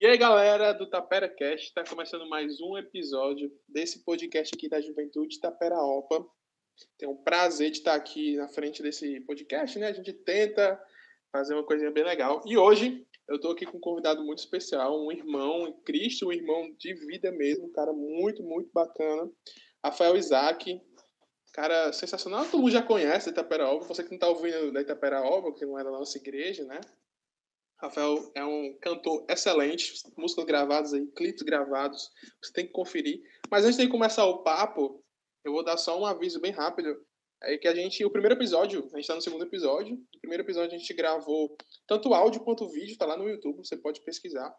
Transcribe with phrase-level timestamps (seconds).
[0.00, 4.80] E aí, galera do Tapera Cast, está começando mais um episódio desse podcast aqui da
[4.80, 6.24] Juventude Tapera Opa.
[6.96, 9.88] Tenho um prazer de estar aqui na frente desse podcast, né?
[9.88, 10.80] A gente tenta
[11.32, 12.40] fazer uma coisinha bem legal.
[12.46, 16.32] E hoje eu estou aqui com um convidado muito especial, um irmão em Cristo, um
[16.32, 19.28] irmão de vida mesmo, um cara muito, muito bacana.
[19.84, 20.80] Rafael Isaac,
[21.52, 22.44] cara sensacional.
[22.44, 23.84] Todo mundo já conhece Itaperaoba.
[23.86, 26.80] Você que não está ouvindo da Itaperaoba, que não é da nossa igreja, né?
[27.80, 32.10] Rafael é um cantor excelente, músicas gravadas aí, clipes gravados,
[32.42, 33.20] você tem que conferir.
[33.50, 35.02] Mas antes de começar o papo,
[35.44, 36.96] eu vou dar só um aviso bem rápido.
[37.40, 39.94] É que a gente, o primeiro episódio, a gente está no segundo episódio.
[39.94, 43.76] O primeiro episódio a gente gravou tanto áudio quanto vídeo, tá lá no YouTube, você
[43.76, 44.52] pode pesquisar.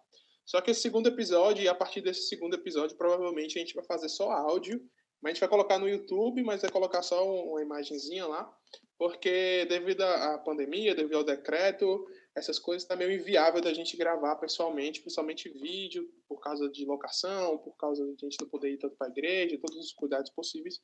[0.46, 3.84] Só que esse segundo episódio, e a partir desse segundo episódio, provavelmente a gente vai
[3.84, 4.82] fazer só áudio
[5.22, 8.52] mas a gente vai colocar no YouTube, mas vai colocar só uma imagenzinha lá,
[8.98, 12.08] porque devido à pandemia, devido ao decreto,
[12.40, 17.58] essas coisas está meio inviável da gente gravar pessoalmente, principalmente vídeo, por causa de locação,
[17.58, 20.32] por causa de a gente não poder ir tanto para a igreja, todos os cuidados
[20.32, 20.82] possíveis.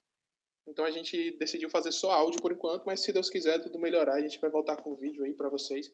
[0.67, 4.15] Então a gente decidiu fazer só áudio por enquanto, mas se Deus quiser tudo melhorar,
[4.15, 5.91] a gente vai voltar com vídeo aí para vocês.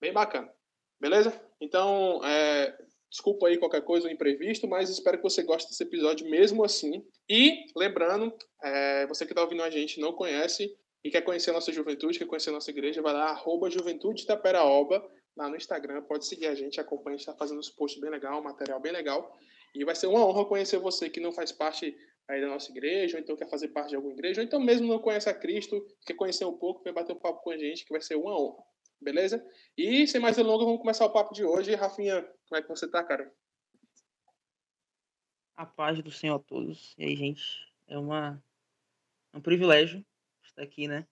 [0.00, 0.52] Bem bacana.
[1.00, 1.40] Beleza?
[1.60, 2.76] Então, é,
[3.10, 7.06] Desculpa aí qualquer coisa, um imprevisto, mas espero que você goste desse episódio mesmo assim.
[7.28, 11.54] E, lembrando, é, você que está ouvindo a gente não conhece e quer conhecer a
[11.54, 16.02] nossa juventude, quer conhecer a nossa igreja, vai lá, arroba Juventude Itaperaoba, lá no Instagram,
[16.02, 19.38] pode seguir a gente, acompanha, está fazendo uns posts bem legal, um material bem legal.
[19.74, 21.96] E vai ser uma honra conhecer você que não faz parte
[22.28, 24.88] aí da nossa igreja, ou então quer fazer parte de alguma igreja, ou então mesmo
[24.88, 27.84] não conhece a Cristo, quer conhecer um pouco, vem bater um papo com a gente,
[27.84, 28.62] que vai ser uma honra.
[29.00, 29.44] Beleza?
[29.76, 31.74] E sem mais delongas, vamos começar o papo de hoje.
[31.74, 33.32] Rafinha, como é que você tá, cara?
[35.56, 36.94] A paz do Senhor a todos.
[36.98, 37.42] E aí, gente?
[37.86, 38.42] É uma
[39.32, 40.04] é um privilégio
[40.62, 41.06] aqui, né?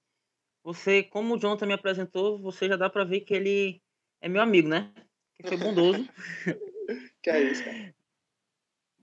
[0.63, 3.81] Você, como o Jonathan me apresentou, você já dá para ver que ele
[4.21, 4.93] é meu amigo, né?
[5.35, 6.07] Que foi bondoso.
[7.23, 7.95] que é isso, cara.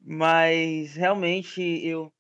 [0.02, 2.14] Mas realmente eu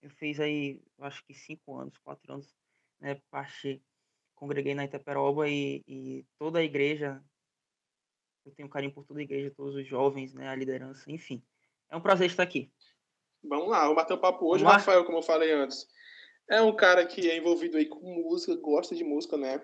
[0.00, 2.54] eu fiz aí, acho que cinco anos, quatro anos,
[3.00, 3.20] né?
[3.30, 3.82] Parte
[4.38, 7.20] congreguei na Itaperoba e, e toda a igreja,
[8.44, 11.42] eu tenho carinho por toda a igreja, todos os jovens, né, a liderança, enfim.
[11.90, 12.70] É um prazer estar aqui.
[13.42, 14.62] Vamos lá, vamos bater um papo hoje.
[14.62, 15.86] Vamos Rafael, como eu falei antes,
[16.50, 19.60] é um cara que é envolvido aí com música, gosta de música, né?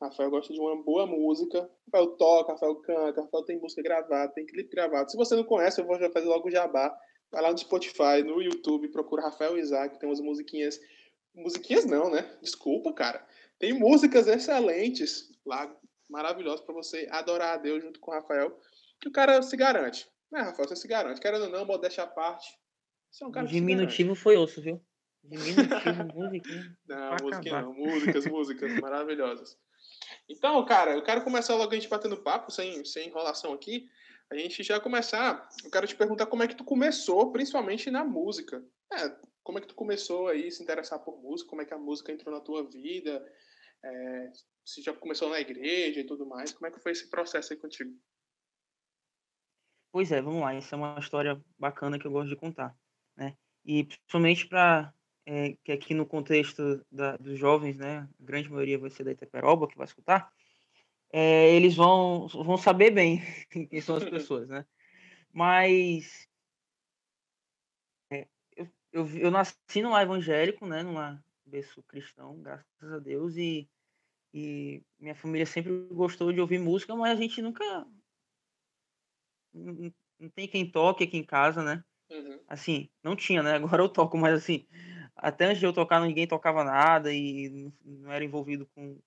[0.00, 1.68] Rafael gosta de uma boa música.
[1.86, 5.10] Rafael toca, Rafael canta, Rafael tem música gravada, tem clipe gravado.
[5.10, 6.94] Se você não conhece, eu vou já fazer logo o jabá.
[7.32, 10.78] Vai lá no Spotify, no YouTube, procura Rafael Isaac, tem umas musiquinhas.
[11.34, 12.30] Musiquinhas não, né?
[12.42, 13.26] Desculpa, cara.
[13.58, 15.74] Tem músicas excelentes lá,
[16.08, 18.56] maravilhosas para você adorar a Deus junto com o Rafael,
[19.00, 20.06] que o cara se garante.
[20.30, 20.68] Né, Rafael?
[20.68, 21.20] Você se garante.
[21.20, 22.46] Querendo ou não, modéstia à parte.
[23.10, 24.80] Você é um cara o diminutivo foi osso, viu?
[25.28, 26.76] Musiquinha.
[26.86, 27.74] Não, musiquinha não.
[27.74, 29.58] Músicas, músicas maravilhosas.
[30.28, 33.88] Então, cara, eu quero começar logo a gente batendo papo, sem, sem enrolação aqui.
[34.30, 38.04] A gente já começar, eu quero te perguntar como é que tu começou, principalmente na
[38.04, 38.64] música.
[38.92, 41.48] É, como é que tu começou aí se interessar por música?
[41.48, 43.24] Como é que a música entrou na tua vida?
[43.84, 44.32] É,
[44.64, 47.58] se já começou na igreja e tudo mais, como é que foi esse processo aí
[47.58, 47.92] contigo?
[49.92, 50.54] Pois é, vamos lá.
[50.54, 52.76] Essa é uma história bacana que eu gosto de contar,
[53.16, 53.36] né?
[53.64, 54.92] E principalmente para
[55.26, 59.12] é, que aqui no contexto da, dos jovens, né, a grande maioria vai ser da
[59.12, 60.32] Itaperoba que vai escutar,
[61.12, 63.20] é, eles vão vão saber bem
[63.68, 64.64] quem são as pessoas, né?
[65.32, 66.28] Mas
[68.10, 68.26] é,
[68.56, 73.68] eu, eu, eu nasci num evangélico, né, numa berço cristão, graças a Deus, e
[74.38, 77.64] e minha família sempre gostou de ouvir música, mas a gente nunca.
[79.54, 81.82] Não, não tem quem toque aqui em casa, né?
[82.10, 82.38] Uhum.
[82.46, 83.54] Assim, não tinha, né?
[83.56, 84.66] Agora eu toco, mas assim,
[85.16, 88.98] até antes de eu tocar, ninguém tocava nada e não era envolvido com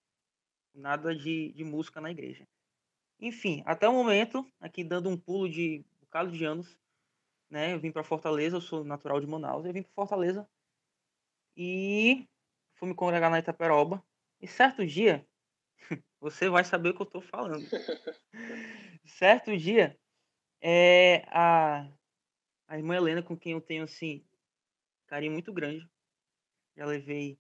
[0.74, 2.48] nada de, de música na igreja.
[3.20, 6.78] Enfim, até o momento, aqui dando um pulo de um bocado de anos,
[7.50, 7.74] né?
[7.74, 10.50] Eu vim para Fortaleza, eu sou natural de Manaus, eu vim para Fortaleza
[11.56, 12.28] e
[12.76, 14.02] fui me congregar na Itaperoba,
[14.42, 15.28] e certo dia,
[16.22, 17.66] você vai saber o que eu estou falando.
[19.06, 20.00] certo dia,
[20.62, 21.92] é, a,
[22.68, 24.26] a irmã Helena, com quem eu tenho assim,
[25.08, 25.86] carinho muito grande,
[26.80, 27.38] já levei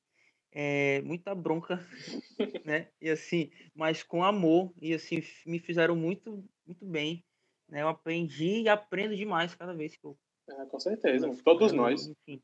[0.51, 1.79] é, muita bronca,
[2.65, 2.91] né?
[2.99, 7.23] E assim, mas com amor, e assim, me fizeram muito, muito bem.
[7.69, 7.81] Né?
[7.81, 10.17] Eu aprendi e aprendo demais cada vez que eu.
[10.49, 12.07] É, com certeza, todos nós.
[12.07, 12.41] Enfim,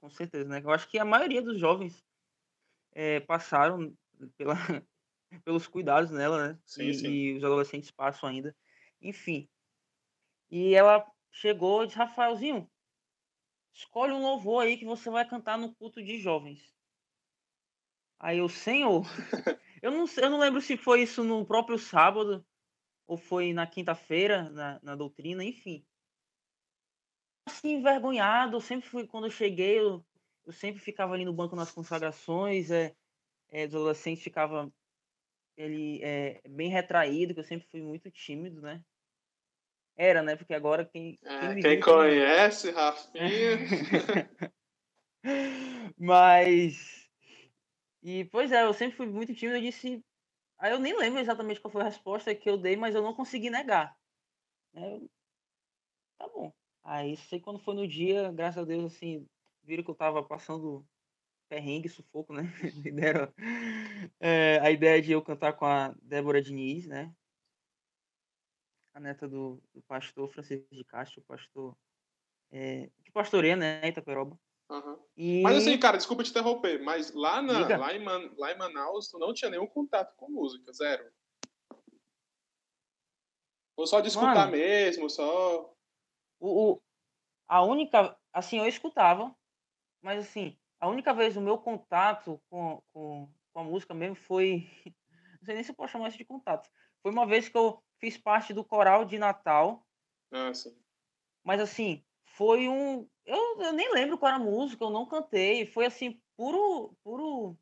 [0.00, 0.60] com certeza, né?
[0.64, 2.04] Eu acho que a maioria dos jovens
[2.92, 3.94] é, passaram
[4.36, 4.54] pela,
[5.44, 6.58] pelos cuidados nela, né?
[6.64, 7.08] Sim, e, sim.
[7.08, 8.56] e, os adolescentes passam ainda.
[9.00, 9.48] Enfim.
[10.50, 12.68] E ela chegou e disse, Rafaelzinho,
[13.76, 16.74] escolhe um louvor aí que você vai cantar no culto de jovens.
[18.18, 19.04] Aí o Senhor,
[19.82, 22.44] eu não, eu não lembro se foi isso no próprio sábado,
[23.06, 25.86] ou foi na quinta-feira, na, na doutrina, enfim.
[27.46, 30.04] Assim, envergonhado, sempre fui, quando eu cheguei, eu,
[30.46, 32.96] eu sempre ficava ali no banco nas consagrações, é,
[33.50, 34.72] é, adolescente ficava
[35.56, 38.84] ele é bem retraído, que eu sempre fui muito tímido, né?
[39.96, 40.36] Era, né?
[40.36, 41.16] Porque agora quem.
[41.16, 43.58] Quem, é, quem conhece, Rafinha.
[45.98, 47.08] Mas.
[48.02, 49.56] E, pois é, eu sempre fui muito tímido.
[49.58, 50.04] Eu disse.
[50.58, 53.12] Aí eu nem lembro exatamente qual foi a resposta que eu dei, mas eu não
[53.14, 53.94] consegui negar.
[54.72, 55.10] Eu...
[56.18, 56.50] Tá bom.
[56.82, 59.26] Aí, sei quando foi no dia, graças a Deus, assim,
[59.64, 60.86] viram que eu tava passando
[61.48, 62.42] perrengue, sufoco, né?
[62.82, 63.32] Me deram
[64.20, 67.12] é, a ideia de eu cantar com a Débora Diniz, né?
[68.96, 71.76] A neta do, do pastor Francisco de Castro, pastor
[72.50, 74.38] é, que pastoreia, né, Itaperoba.
[74.70, 74.98] Uhum.
[75.14, 75.42] E...
[75.42, 79.08] Mas assim, cara, desculpa te interromper, mas lá, na, lá, em Man, lá em Manaus
[79.08, 81.12] tu não tinha nenhum contato com música, zero.
[83.76, 85.70] Ou só de escutar Mano, mesmo, só.
[86.40, 86.82] O, o,
[87.46, 88.16] a única.
[88.32, 89.36] Assim, eu escutava,
[90.00, 94.66] mas assim, a única vez o meu contato com, com, com a música mesmo foi.
[95.40, 96.68] Não sei nem se eu posso chamar isso de contato.
[97.02, 99.86] Foi uma vez que eu fiz parte do coral de Natal.
[100.30, 100.76] Ah, sim.
[101.44, 103.08] Mas assim, foi um.
[103.24, 105.66] Eu, eu nem lembro qual era a música, eu não cantei.
[105.66, 106.96] Foi assim, puro.
[107.02, 107.56] puro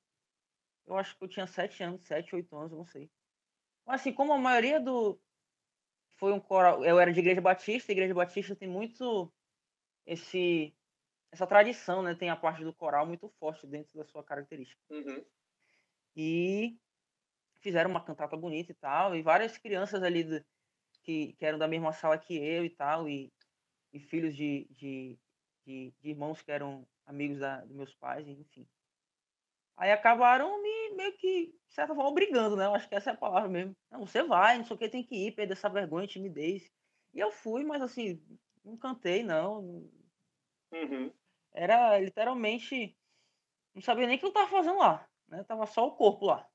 [0.87, 3.11] eu acho que eu tinha sete anos, sete, oito anos, não sei.
[3.87, 5.21] Mas assim, como a maioria do.
[6.17, 6.85] Foi um coral.
[6.85, 9.33] Eu era de Igreja Batista, a Igreja Batista tem muito
[10.07, 10.75] esse
[11.33, 12.15] essa tradição, né?
[12.15, 14.81] Tem a parte do coral muito forte dentro da sua característica.
[14.89, 15.25] Uhum.
[16.17, 16.79] E
[17.65, 20.45] fizeram uma cantata bonita e tal, e várias crianças ali do,
[21.03, 23.33] que, que eram da mesma sala que eu e tal, e
[23.95, 25.17] e filhos de, de,
[25.65, 28.67] de, de irmãos que eram amigos da, dos meus pais, enfim.
[29.77, 32.67] Aí acabaram me meio que, de certa forma, obrigando, né?
[32.67, 33.77] Eu acho que essa é a palavra mesmo.
[33.91, 36.71] Não, você vai, não sei o que, tem que ir, perder essa vergonha, timidez.
[37.13, 38.21] E eu fui, mas assim,
[38.65, 39.89] não cantei, não.
[40.73, 41.13] Uhum.
[41.53, 42.97] Era literalmente.
[43.75, 45.09] Não sabia nem o que eu tava fazendo lá.
[45.29, 45.45] Né?
[45.45, 46.49] Tava só o corpo lá.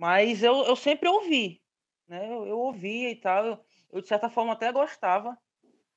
[0.00, 1.62] Mas eu, eu sempre ouvi.
[2.08, 2.26] Né?
[2.26, 3.44] Eu, eu ouvia e tal.
[3.44, 5.38] Eu, eu, de certa forma, até gostava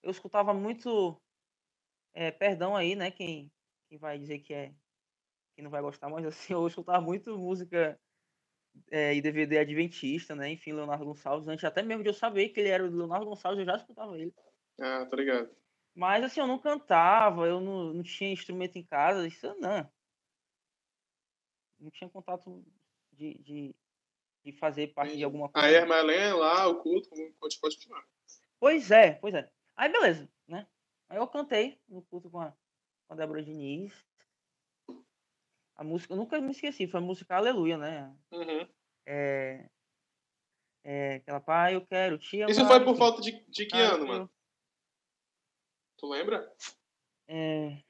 [0.04, 1.20] eu escutava muito.
[2.14, 3.10] É, perdão aí, né?
[3.10, 3.52] Quem,
[3.88, 4.76] quem vai dizer que é.
[5.56, 8.00] Que não vai gostar, mas assim, eu escutava muito música
[8.92, 10.52] é, e DVD adventista, né?
[10.52, 11.48] Enfim, Leonardo Gonçalves.
[11.48, 14.18] Antes até mesmo de eu saber que ele era o Leonardo Gonçalves, eu já escutava
[14.20, 14.34] ele.
[14.80, 15.50] Ah, tá ligado.
[15.96, 19.90] Mas assim, eu não cantava, eu não, não tinha instrumento em casa, isso não.
[21.80, 22.66] Não tinha contato
[23.12, 23.76] de, de,
[24.44, 25.68] de fazer parte de alguma coisa.
[25.68, 27.10] A Helena lá, o culto,
[27.40, 28.04] pode continuar.
[28.60, 29.50] Pois é, pois é.
[29.76, 30.68] Aí beleza, né?
[31.10, 32.52] Aí eu cantei no culto com a,
[33.08, 33.94] com a Débora Diniz.
[35.76, 38.16] A música, eu nunca me esqueci, foi a música Aleluia, né?
[38.32, 38.68] Uhum.
[39.06, 39.70] É,
[40.84, 42.52] é, aquela pai, eu quero te amar.
[42.52, 44.32] Isso foi por falta de, de que ano, mano?
[45.98, 46.54] Tu lembra?
[47.28, 47.82] É...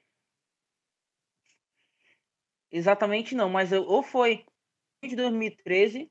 [2.70, 4.46] Exatamente não, mas eu, ou foi
[5.02, 6.10] de 2013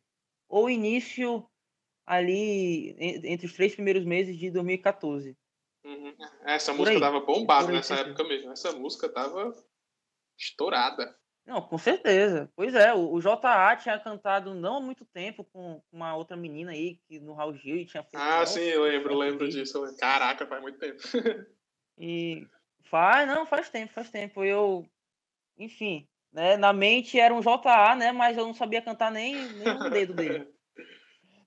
[0.54, 1.50] ou início
[2.06, 5.36] ali entre os três primeiros meses de 2014.
[5.84, 6.16] Uhum.
[6.46, 7.02] Essa Por música aí.
[7.02, 8.52] tava bombada nessa época mesmo.
[8.52, 9.52] Essa música tava
[10.38, 11.18] estourada.
[11.44, 12.52] Não, com certeza.
[12.56, 16.72] Pois é, o, o JA tinha cantado não há muito tempo com uma outra menina
[16.72, 19.82] aí que no Raul Gil e tinha Ah, sim, eu lembro, lembro disso.
[19.98, 21.02] Caraca, faz muito tempo.
[21.98, 22.48] e
[22.84, 24.44] faz, não, faz tempo, faz tempo.
[24.44, 24.88] Eu,
[25.58, 29.70] enfim, né, na mente era um JA, né, mas eu não sabia cantar nem, nem
[29.70, 30.52] um dedo dele.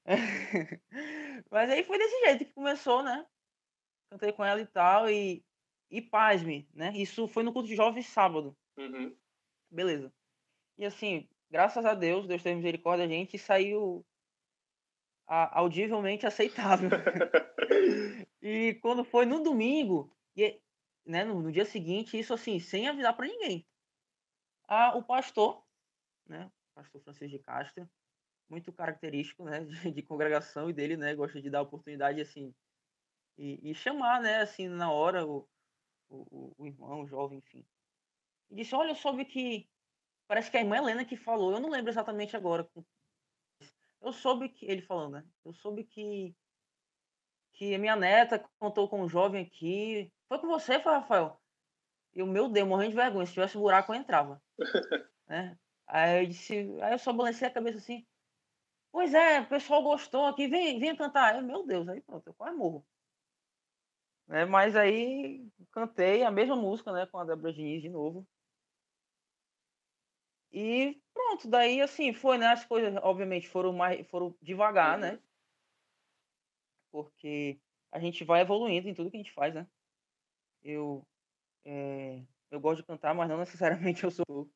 [1.51, 3.27] mas aí foi desse jeito que começou, né?
[4.11, 5.45] cantei com ela e tal, e,
[5.91, 6.93] e pasme, né?
[6.95, 8.57] Isso foi no culto de jovens sábado.
[8.77, 9.15] Uhum.
[9.71, 10.13] Beleza.
[10.79, 14.05] E assim, graças a Deus, Deus teve misericórdia, a gente saiu
[15.27, 16.91] a, audivelmente aceitável.
[18.41, 20.61] e quando foi no domingo, e,
[21.05, 23.67] né, no, no, dia seguinte, isso assim, sem avisar para ninguém.
[24.69, 25.65] A, o pastor,
[26.27, 27.89] né, o pastor Francisco de Castro,
[28.49, 32.55] muito característico, né, de, de, congregação e dele, né, gosta de dar oportunidade assim
[33.39, 35.47] e, e chamar, né, assim, na hora o,
[36.09, 37.65] o, o irmão, o jovem, enfim.
[38.51, 39.69] E disse, olha, eu soube que.
[40.27, 42.69] Parece que é a irmã Helena que falou, eu não lembro exatamente agora.
[44.01, 44.67] Eu soube que.
[44.67, 45.27] Ele falando, né?
[45.45, 46.37] Eu soube que.
[47.55, 50.13] Que a minha neta contou com um jovem aqui.
[50.29, 51.41] Foi com você, foi, Rafael?
[52.17, 53.27] E o meu Deus, morrendo de vergonha.
[53.27, 54.43] Se tivesse buraco, eu entrava.
[55.29, 55.57] né?
[55.87, 56.55] Aí eu disse.
[56.83, 58.05] Aí eu só balancei a cabeça assim.
[58.91, 61.37] Pois é, o pessoal gostou aqui, vem, vem cantar.
[61.37, 62.85] Eu, meu Deus, aí pronto, eu quase morro.
[64.27, 64.45] Né?
[64.47, 68.27] Mas aí cantei a mesma música, né, com a Débora Diniz de novo.
[70.51, 72.47] E pronto, daí assim, foi, né?
[72.47, 75.11] As coisas, obviamente, foram mais foram devagar, né?
[75.11, 75.17] uhum.
[75.17, 75.23] né?
[76.97, 77.61] porque
[77.93, 79.67] a gente vai evoluindo em tudo que a gente faz, né?
[80.63, 81.07] Eu,
[81.67, 84.49] é, eu gosto de cantar, mas não necessariamente eu sou.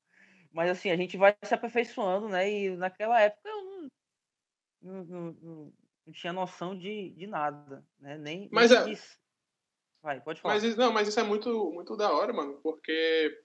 [0.53, 2.51] Mas assim, a gente vai se aperfeiçoando, né?
[2.51, 3.91] E naquela época eu não,
[4.83, 5.73] não, não,
[6.07, 8.17] não tinha noção de, de nada, né?
[8.17, 8.99] Nem, mas nem é...
[10.03, 10.55] Vai, pode falar.
[10.55, 13.39] Mas, não, mas isso é muito, muito da hora, mano, porque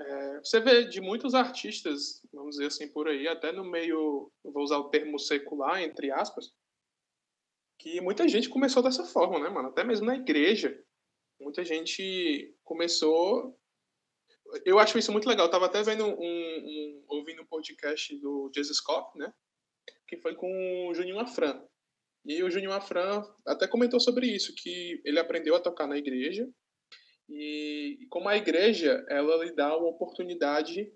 [0.00, 4.64] é, você vê de muitos artistas, vamos dizer assim, por aí, até no meio, vou
[4.64, 6.52] usar o termo secular, entre aspas,
[7.78, 9.68] que muita gente começou dessa forma, né, mano?
[9.68, 10.76] Até mesmo na igreja.
[11.40, 13.58] Muita gente começou.
[14.64, 15.46] Eu acho isso muito legal.
[15.46, 19.32] Eu tava até vendo um, um ouvindo um podcast do Jesus Cop, né?
[20.06, 21.64] Que foi com o Juninho Afran.
[22.26, 26.48] E o Juninho Afran até comentou sobre isso, que ele aprendeu a tocar na igreja
[27.30, 30.92] e, como a igreja, ela lhe dá uma oportunidade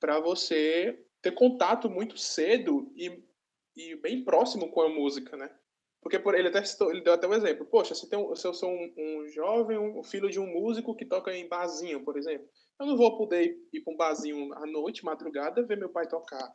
[0.00, 3.20] para você ter contato muito cedo e,
[3.76, 5.52] e bem próximo com a música, né?
[6.02, 7.64] Porque por ele até citou, ele deu até um exemplo.
[7.64, 11.06] Poxa, se, um, se eu sou um, um jovem, um filho de um músico que
[11.06, 12.46] toca em barzinho, por exemplo,
[12.80, 16.52] eu não vou poder ir para um barzinho à noite, madrugada, ver meu pai tocar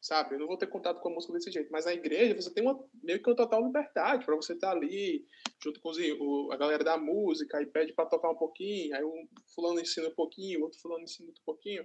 [0.00, 0.34] sabe?
[0.34, 1.70] Eu não vou ter contato com a música desse jeito.
[1.70, 4.76] Mas na igreja você tem uma, meio que uma total liberdade para você estar tá
[4.76, 5.24] ali,
[5.62, 9.04] junto com os, o, a galera da música, aí pede para tocar um pouquinho, aí
[9.04, 11.84] um fulano ensina um pouquinho, outro fulano ensina outro pouquinho.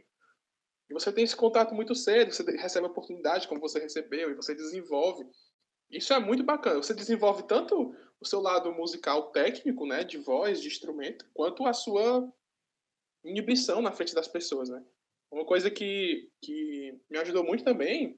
[0.89, 4.35] E você tem esse contato muito cedo, você recebe a oportunidade como você recebeu, e
[4.35, 5.25] você desenvolve.
[5.89, 6.81] Isso é muito bacana.
[6.81, 11.73] Você desenvolve tanto o seu lado musical técnico, né, de voz, de instrumento, quanto a
[11.73, 12.27] sua
[13.23, 14.83] inibição na frente das pessoas, né?
[15.31, 18.17] Uma coisa que, que me ajudou muito também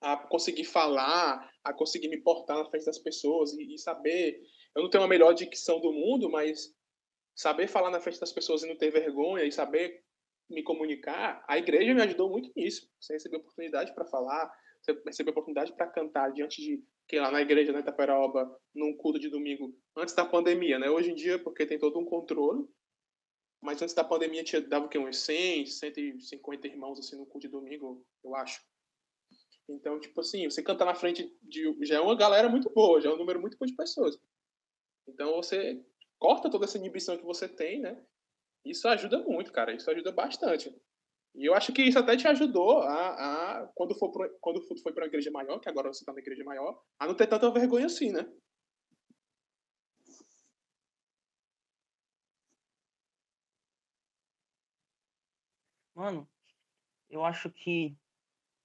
[0.00, 4.40] a conseguir falar, a conseguir me portar na frente das pessoas e, e, saber.
[4.76, 6.72] Eu não tenho a melhor dicção do mundo, mas
[7.34, 10.04] saber falar na frente das pessoas e não ter vergonha e saber
[10.48, 12.88] me comunicar, a igreja me ajudou muito nisso.
[13.00, 14.52] Você recebeu oportunidade para falar,
[14.84, 18.96] você recebeu oportunidade para cantar diante de que lá na igreja, na né, Itaperoba, num
[18.96, 20.90] culto de domingo, antes da pandemia, né?
[20.90, 22.66] Hoje em dia, porque tem todo um controle,
[23.62, 24.98] mas antes da pandemia tinha, dava o quê?
[24.98, 28.60] Uns 100, 150 irmãos assim no culto de domingo, eu acho.
[29.68, 33.08] Então, tipo assim, você cantar na frente de já é uma galera muito boa, já
[33.08, 34.18] é um número muito bom de pessoas.
[35.08, 35.82] Então você
[36.18, 38.02] corta toda essa inibição que você tem, né?
[38.64, 39.74] Isso ajuda muito, cara.
[39.74, 40.74] Isso ajuda bastante.
[41.34, 44.92] E eu acho que isso até te ajudou a, a quando for pro, quando foi
[44.92, 47.50] para uma igreja maior, que agora você está na igreja maior, a não ter tanta
[47.50, 48.24] vergonha assim, né?
[55.94, 56.28] Mano,
[57.08, 57.96] eu acho que,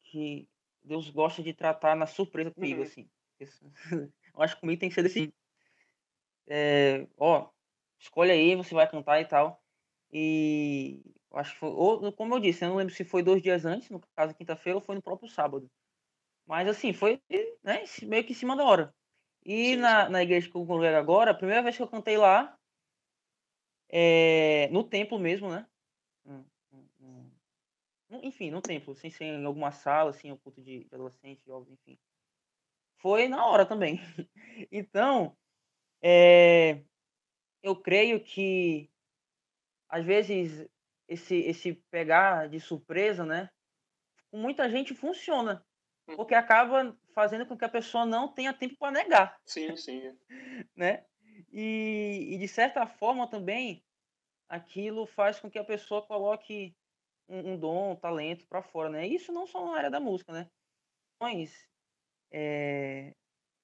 [0.04, 0.48] que
[0.84, 2.86] Deus gosta de tratar na surpresa comigo, uhum.
[2.86, 3.10] assim.
[4.34, 5.34] Eu acho que comigo tem que ser desse.
[6.48, 7.50] É, ó,
[8.00, 9.62] escolhe aí, você vai cantar e tal.
[10.12, 11.02] E
[11.34, 11.70] acho que foi.
[11.70, 14.78] Ou, como eu disse, eu não lembro se foi dois dias antes, no caso quinta-feira,
[14.78, 15.70] ou foi no próprio sábado.
[16.46, 17.22] Mas assim, foi
[17.64, 18.94] né, meio que em cima da hora.
[19.46, 22.58] E na, na igreja que eu congrego agora, a primeira vez que eu cantei lá,
[23.90, 25.66] é, no templo mesmo, né?
[28.24, 31.72] enfim, no templo, sem ser em alguma sala, assim, um culto de, de adolescente, jovens,
[31.72, 31.98] enfim.
[32.98, 34.00] Foi na hora também.
[34.72, 35.38] então,
[36.02, 36.84] é,
[37.62, 38.90] eu creio que
[39.88, 40.68] às vezes
[41.10, 43.50] esse esse pegar de surpresa, né,
[44.32, 45.66] com muita gente funciona,
[46.08, 46.16] hum.
[46.16, 49.38] porque acaba fazendo com que a pessoa não tenha tempo para negar.
[49.46, 50.18] Sim, sim.
[50.76, 51.06] né?
[51.52, 53.84] E, e de certa forma também
[54.48, 56.76] aquilo faz com que a pessoa coloque
[57.28, 59.08] um, um dom, um talento para fora, né?
[59.08, 60.50] Isso não só na área da música, né?
[61.20, 61.68] Mas
[62.32, 63.14] é,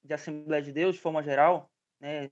[0.04, 2.30] de Assembleia de Deus, de forma geral, né?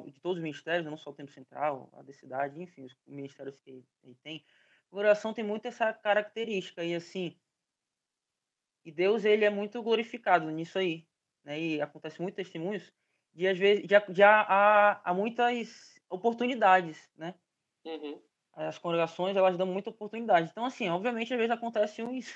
[0.00, 3.58] De, todos os ministérios, não só o Tempo Central, a da cidade, enfim, os ministérios
[3.58, 4.44] que ele tem.
[4.90, 7.36] A oração tem muito essa característica e assim,
[8.84, 11.06] e Deus ele é muito glorificado nisso aí,
[11.44, 11.60] né?
[11.60, 12.92] E acontece muitos testemunhos
[13.32, 17.34] de às vezes já, já há, há muitas oportunidades, né?
[17.84, 18.20] Uhum
[18.54, 20.50] as congregações elas dão muita oportunidade.
[20.50, 22.34] Então, assim, obviamente, às vezes acontecem uns,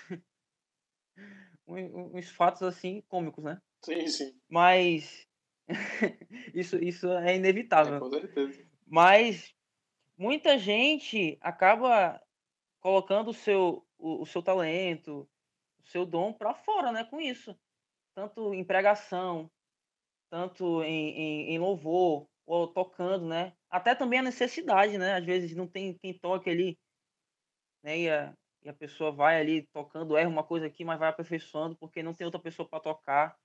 [1.67, 3.61] uns fatos assim cômicos, né?
[3.85, 4.41] Sim, sim.
[4.49, 5.29] Mas
[6.54, 7.96] isso, isso é inevitável.
[7.96, 8.64] É, com certeza.
[8.87, 9.54] Mas
[10.16, 12.20] muita gente acaba
[12.80, 15.28] colocando o seu, o, o seu talento,
[15.80, 17.04] o seu dom para fora, né?
[17.04, 17.58] Com isso.
[18.14, 19.50] Tanto em pregação,
[20.30, 23.52] tanto em, em, em louvor, ou tocando, né?
[23.68, 25.14] Até também a necessidade, né?
[25.14, 26.78] Às vezes não tem quem toque ali,
[27.82, 27.99] né?
[27.99, 31.76] E a, e a pessoa vai ali tocando, erra uma coisa aqui, mas vai aperfeiçoando
[31.76, 33.37] porque não tem outra pessoa para tocar.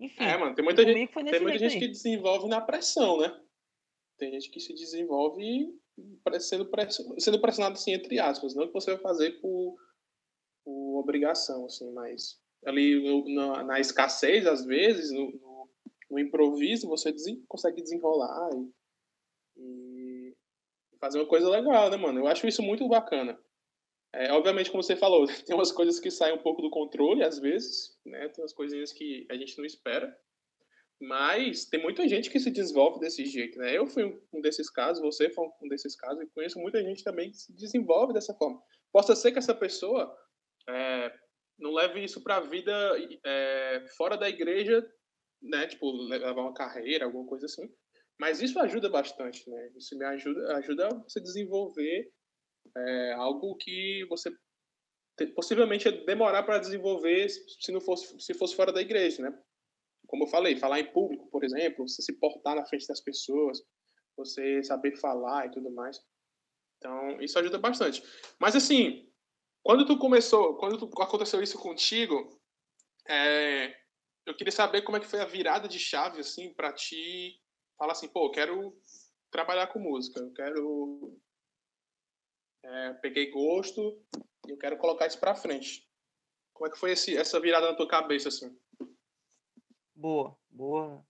[0.00, 0.22] Enfim.
[0.22, 3.40] É, mano, tem muita gente, tem muita gente que desenvolve na pressão, né?
[4.16, 5.72] Tem gente que se desenvolve
[6.40, 6.68] sendo,
[7.18, 8.54] sendo pressionado, assim, entre aspas.
[8.54, 9.76] Não que você vai fazer por,
[10.64, 15.70] por obrigação, assim, mas ali no, na, na, escassez, às vezes, no, no,
[16.10, 18.72] no improviso, você desen, consegue desenrolar e,
[19.56, 20.36] e,
[21.00, 22.20] fazer uma coisa legal, né, mano?
[22.20, 23.38] Eu acho isso muito bacana.
[24.14, 27.38] É, obviamente, como você falou, tem umas coisas que saem um pouco do controle, às
[27.38, 28.28] vezes, né?
[28.28, 30.16] Tem umas coisinhas que a gente não espera.
[31.00, 33.76] Mas tem muita gente que se desenvolve desse jeito, né?
[33.76, 37.30] Eu fui um desses casos, você foi um desses casos, e conheço muita gente também
[37.30, 38.60] que se desenvolve dessa forma.
[38.92, 40.12] Possa ser que essa pessoa
[40.68, 41.12] é,
[41.56, 42.72] não leve isso para a vida
[43.24, 44.84] é, fora da igreja,
[45.40, 45.68] né?
[45.68, 47.68] Tipo, levar uma carreira, alguma coisa assim.
[48.18, 49.70] Mas isso ajuda bastante, né?
[49.76, 52.10] Isso me ajuda, ajuda a você desenvolver
[52.76, 54.30] é, algo que você
[55.34, 59.36] possivelmente ia demorar para desenvolver se não fosse se fosse fora da igreja, né?
[60.08, 63.62] como eu falei, falar em público, por exemplo, você se portar na frente das pessoas,
[64.16, 66.00] você saber falar e tudo mais.
[66.78, 68.02] Então, isso ajuda bastante.
[68.40, 69.12] Mas, assim,
[69.62, 72.40] quando tu começou, quando tu, aconteceu isso contigo,
[73.06, 73.76] é,
[74.26, 77.38] eu queria saber como é que foi a virada de chave, assim, para ti
[77.78, 78.76] falar assim, pô, eu quero
[79.30, 81.20] trabalhar com música, eu quero...
[82.62, 84.02] É, peguei gosto
[84.46, 85.88] e eu quero colocar isso para frente.
[86.52, 88.58] Como é que foi esse, essa virada na tua cabeça, assim?
[89.94, 91.04] Boa, boa,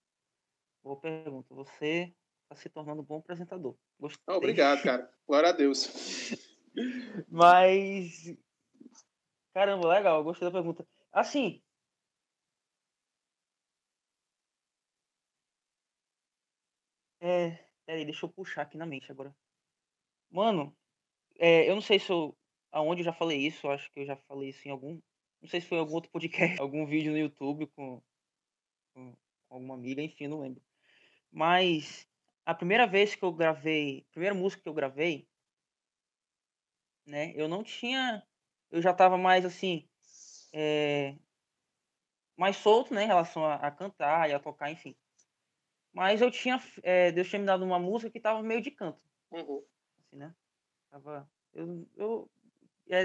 [0.82, 1.54] boa pergunta.
[1.54, 3.76] Você está se tornando um bom apresentador.
[3.98, 4.34] Gostei.
[4.34, 5.10] Obrigado, cara.
[5.26, 5.88] Glória a Deus.
[7.28, 8.34] Mas,
[9.52, 10.22] caramba, legal.
[10.22, 10.86] Gostei da pergunta.
[11.10, 11.62] Assim,
[17.20, 19.34] É, peraí, deixa eu puxar aqui na mente agora.
[20.30, 20.76] Mano,
[21.38, 22.36] é, eu não sei se eu.
[22.70, 25.00] Aonde eu já falei isso, acho que eu já falei isso em algum.
[25.40, 28.02] Não sei se foi em algum outro podcast, algum vídeo no YouTube com,
[28.92, 29.16] com,
[29.48, 30.62] alguma amiga, enfim, não lembro.
[31.30, 32.06] Mas
[32.44, 35.28] a primeira vez que eu gravei, a primeira música que eu gravei,
[37.06, 38.22] né, eu não tinha,
[38.70, 39.88] eu já tava mais assim,
[40.52, 41.16] é,
[42.36, 44.96] mais solto, né, em relação a, a, cantar e a tocar, enfim.
[45.92, 49.00] Mas eu tinha, é, Deus tinha me dado uma música que tava meio de canto.
[49.30, 49.64] Uhum.
[49.98, 50.34] Assim, né?
[50.90, 52.30] Tava, eu, eu,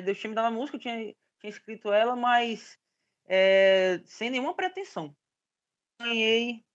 [0.04, 0.98] Deus tinha me dado uma música, eu tinha,
[1.40, 2.78] tinha escrito ela, mas
[3.26, 5.16] é, sem nenhuma pretensão
[6.04, 6.66] ganhei.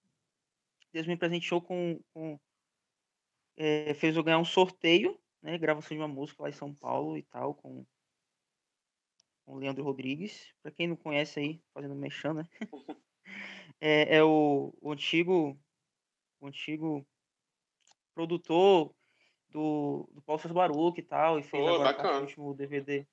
[0.92, 2.00] Deus me presenteou com.
[2.12, 2.38] com
[3.56, 5.58] é, fez eu ganhar um sorteio, né?
[5.58, 7.84] Gravação de uma música lá em São Paulo e tal, com,
[9.44, 10.52] com o Leandro Rodrigues.
[10.62, 12.44] Para quem não conhece aí, fazendo mexão, né?
[13.80, 15.58] é, é o, o antigo.
[16.40, 17.04] O antigo
[18.14, 18.94] produtor
[19.50, 23.06] do, do Paulo César Baruch e tal, e fez oh, agora o último DVD.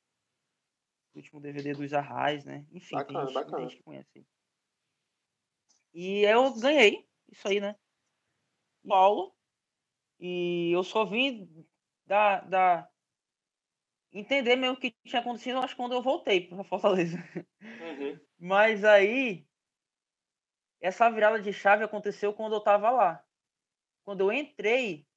[1.13, 2.65] O último DVD dos Arrais, né?
[2.71, 3.57] Enfim, bacana, tem, gente, bacana.
[3.57, 4.27] tem gente que conhece.
[5.93, 7.75] E eu ganhei isso aí, né?
[8.85, 9.33] Paulo.
[10.19, 11.49] E eu só vim
[12.05, 12.89] da, da
[14.11, 17.17] entender mesmo o que tinha acontecido, acho que quando eu voltei para Fortaleza.
[17.61, 18.19] Uhum.
[18.37, 19.47] Mas aí
[20.81, 23.23] essa virada de chave aconteceu quando eu estava lá.
[24.03, 25.07] Quando eu entrei,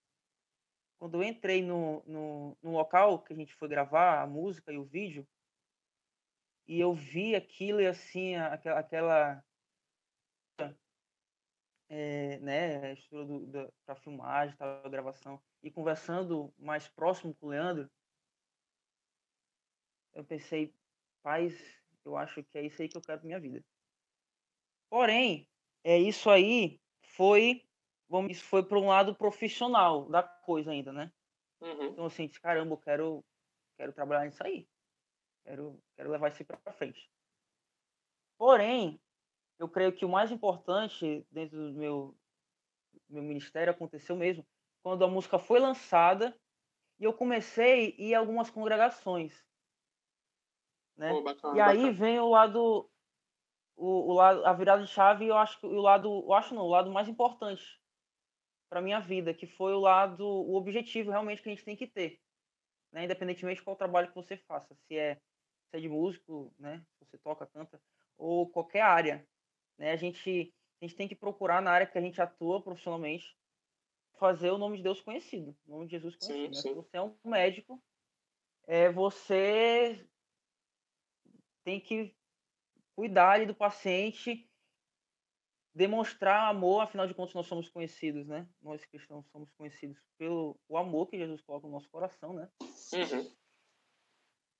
[0.98, 4.78] quando eu entrei no, no, no, local que a gente foi gravar a música e
[4.78, 5.26] o vídeo,
[6.66, 9.44] e eu vi aquilo e assim, aquela, aquela
[11.88, 17.90] é, né, estrutura para filmagem, tal, gravação, e conversando mais próximo com o Leandro,
[20.14, 20.74] eu pensei,
[21.22, 21.54] paz,
[22.04, 23.64] eu acho que é isso aí que eu quero para minha vida.
[24.90, 25.48] Porém,
[25.84, 27.67] é isso aí foi,
[28.08, 31.12] vamos, isso foi para um lado profissional da coisa ainda, né?
[31.60, 31.86] Uhum.
[31.86, 33.24] Então assim, caramba, eu quero,
[33.76, 34.66] quero trabalhar nisso aí,
[35.44, 37.10] quero, quero levar isso para frente.
[38.38, 39.00] Porém,
[39.58, 42.16] eu creio que o mais importante dentro do meu,
[43.08, 44.46] meu ministério aconteceu mesmo
[44.82, 46.38] quando a música foi lançada
[46.98, 49.44] e eu comecei a ir a algumas congregações.
[50.96, 51.12] Né?
[51.12, 51.92] Oh, bacana, e aí bacana.
[51.92, 52.90] vem o lado,
[53.76, 56.62] o, o, lado, a virada de chave, eu acho que o lado, eu acho não,
[56.62, 57.80] o lado mais importante
[58.68, 61.86] para minha vida, que foi o lado, o objetivo realmente que a gente tem que
[61.86, 62.20] ter,
[62.92, 63.04] né?
[63.04, 65.14] Independentemente de qual trabalho que você faça, se é,
[65.70, 66.84] se é de músico, né?
[66.98, 67.80] Se você toca, canta,
[68.16, 69.26] ou qualquer área,
[69.78, 69.92] né?
[69.92, 73.36] A, gente, a gente tem que procurar na área que a gente atua profissionalmente
[74.18, 76.54] fazer o nome de Deus conhecido, o nome de Jesus conhecido.
[76.54, 76.68] Sim, sim.
[76.68, 77.82] Se você é um médico,
[78.66, 80.06] é, você
[81.64, 82.14] tem que
[82.96, 84.47] cuidar ali do paciente,
[85.74, 88.48] demonstrar amor, afinal de contas nós somos conhecidos, né?
[88.60, 92.50] Nós cristãos somos conhecidos pelo o amor que Jesus coloca no nosso coração, né?
[92.92, 93.30] Uhum.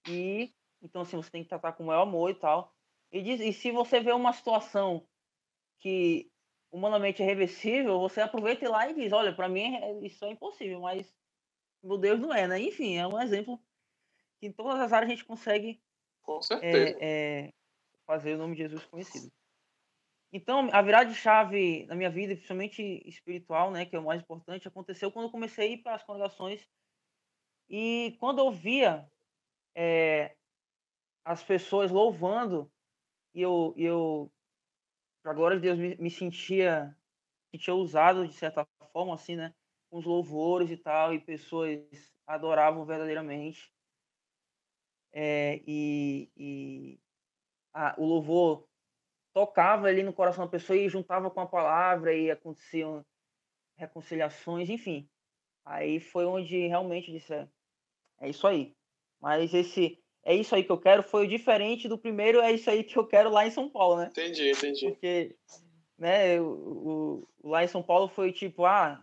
[0.08, 2.74] E então assim, você tem que tratar com o maior amor e tal.
[3.10, 5.06] E, diz, e se você vê uma situação
[5.80, 6.30] que
[6.70, 10.30] humanamente é reversível, você aproveita e lá e diz, olha, para mim é, isso é
[10.30, 11.12] impossível, mas
[11.82, 12.60] meu Deus não é, né?
[12.60, 13.60] Enfim, é um exemplo
[14.38, 15.82] que em todas as áreas a gente consegue
[16.22, 16.98] Com certeza.
[17.00, 17.52] é, é,
[18.06, 19.32] fazer o nome de Jesus conhecido.
[20.32, 24.20] Então, a virada de chave na minha vida, principalmente espiritual, né, que é o mais
[24.20, 26.68] importante, aconteceu quando eu comecei a ir para as congregações
[27.68, 29.10] e quando eu via
[29.74, 30.36] é,
[31.24, 32.70] as pessoas louvando
[33.34, 34.32] e eu, eu
[35.22, 36.96] para glória de Deus, me, me sentia,
[37.50, 39.54] sentia usado de certa forma, assim, né,
[39.90, 41.80] com os louvores e tal, e pessoas
[42.26, 43.72] adoravam verdadeiramente.
[45.12, 47.00] É, e, e
[47.72, 48.67] a, o louvor
[49.38, 53.06] tocava ali no coração da pessoa e juntava com a palavra e aconteciam
[53.76, 55.08] reconciliações, enfim.
[55.64, 57.48] Aí foi onde realmente disse, é,
[58.20, 58.74] é isso aí.
[59.20, 62.82] Mas esse é isso aí que eu quero foi diferente do primeiro, é isso aí
[62.82, 64.08] que eu quero lá em São Paulo, né?
[64.10, 64.88] Entendi, entendi.
[64.88, 65.36] Porque,
[65.96, 69.00] né, o, o, lá em São Paulo foi tipo, ah,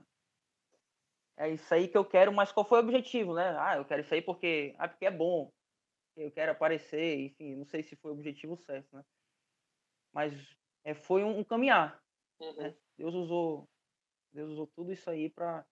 [1.38, 3.56] é isso aí que eu quero, mas qual foi o objetivo, né?
[3.58, 5.50] Ah, eu quero isso aí porque, ah, porque é bom,
[6.18, 9.02] eu quero aparecer, enfim, não sei se foi o objetivo certo, né?
[10.16, 10.34] Mas
[10.86, 12.02] é, foi um, um caminhar,
[12.40, 12.48] né?
[12.48, 12.56] uhum.
[12.56, 12.76] né?
[12.98, 13.70] Deus usou,
[14.32, 15.66] Deus usou tudo isso aí para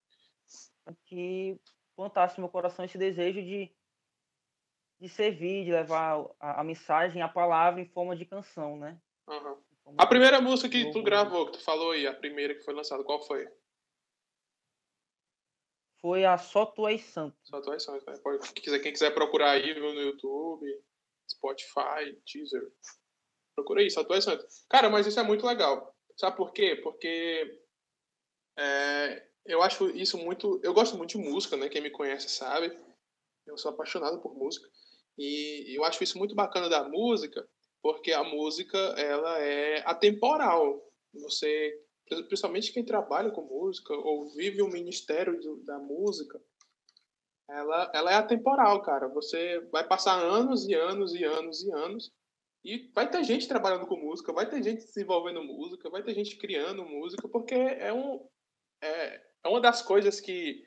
[1.06, 1.58] que
[1.96, 3.74] plantasse no meu coração esse desejo de,
[5.00, 9.00] de servir, de levar a, a mensagem, a palavra em forma de canção, né?
[9.30, 9.58] Uhum.
[9.98, 13.04] A primeira música que tu gravou, que tu falou aí, a primeira que foi lançada,
[13.04, 13.48] qual foi?
[16.04, 17.38] foi a Só Tu És Santo.
[17.46, 18.06] Só Tu És Santo.
[18.06, 18.20] Né?
[18.22, 20.84] Pode, quem, quiser, quem quiser procurar aí no YouTube,
[21.32, 22.70] Spotify, Teaser,
[23.56, 24.46] procura aí, Só Tu És Santo.
[24.70, 25.96] Cara, mas isso é muito legal.
[26.18, 26.80] Sabe por quê?
[26.84, 27.60] Porque
[28.58, 30.60] é, eu acho isso muito...
[30.64, 31.70] Eu gosto muito de música, né?
[31.70, 32.78] Quem me conhece sabe.
[33.46, 34.68] Eu sou apaixonado por música.
[35.18, 37.48] E eu acho isso muito bacana da música,
[37.82, 40.82] porque a música, ela é atemporal.
[41.14, 41.80] Você
[42.28, 46.40] principalmente quem trabalha com música ou vive o um ministério da música,
[47.50, 49.08] ela, ela é atemporal, cara.
[49.10, 52.12] Você vai passar anos e anos e anos e anos
[52.64, 56.38] e vai ter gente trabalhando com música, vai ter gente desenvolvendo música, vai ter gente
[56.38, 58.26] criando música, porque é, um,
[58.82, 60.66] é, é uma das coisas que,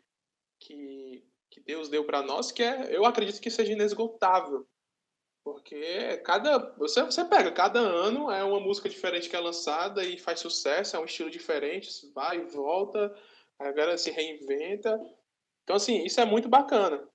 [0.60, 4.68] que, que Deus deu para nós que é, eu acredito que seja inesgotável.
[5.42, 6.74] Porque cada.
[6.76, 10.96] Você, você pega, cada ano é uma música diferente que é lançada e faz sucesso,
[10.96, 13.16] é um estilo diferente, vai e volta,
[13.56, 14.98] agora se reinventa.
[15.62, 17.08] Então, assim, isso é muito bacana.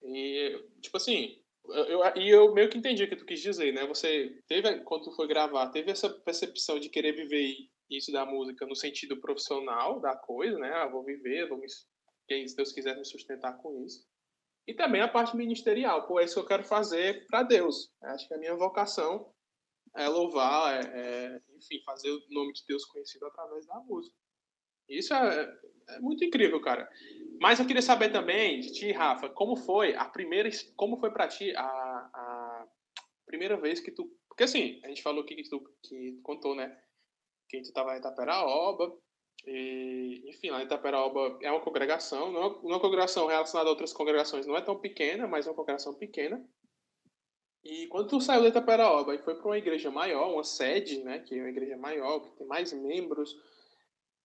[0.00, 3.86] E, tipo assim, eu, e eu meio que entendi o que tu quis dizer, né?
[3.86, 7.54] Você teve, quando tu foi gravar, teve essa percepção de querer viver
[7.90, 10.72] isso da música no sentido profissional da coisa, né?
[10.74, 14.04] Ah, vou viver, vou me, se Deus quiser me sustentar com isso.
[14.66, 17.90] E também a parte ministerial, pô, é isso que eu quero fazer para Deus.
[18.02, 19.32] Acho que a minha vocação
[19.96, 24.16] é louvar, é, é, enfim, fazer o nome de Deus conhecido através da música.
[24.88, 26.88] Isso é, é, muito incrível, cara.
[27.40, 31.28] Mas eu queria saber também de ti, Rafa, como foi a primeira, como foi para
[31.28, 32.68] ti a, a
[33.26, 36.78] primeira vez que tu, porque assim, a gente falou que, tu que contou, né,
[37.48, 38.96] que tu tava em Itaperaoba,
[39.46, 43.92] e, enfim, lá em Itaperoba é uma congregação, não é uma congregação relacionada a outras
[43.92, 46.44] congregações, não é tão pequena, mas é uma congregação pequena.
[47.64, 51.20] E quando tu saiu de Itaperoba e foi para uma igreja maior, uma sede, né,
[51.20, 53.34] que é uma igreja maior, que tem mais membros,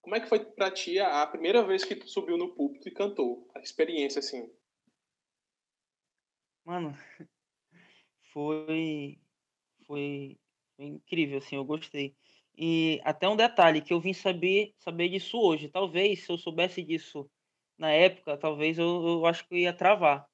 [0.08, 2.90] como é que foi para ti a primeira vez que tu subiu no púlpito e
[2.90, 3.46] cantou?
[3.54, 4.50] A experiência, assim.
[6.64, 6.96] Mano,
[8.32, 9.20] foi,
[9.86, 10.38] foi,
[10.74, 12.16] foi incrível, assim, eu gostei.
[12.56, 15.68] E até um detalhe que eu vim saber saber disso hoje.
[15.68, 17.30] Talvez se eu soubesse disso
[17.76, 20.26] na época, talvez eu, eu acho que eu ia travar.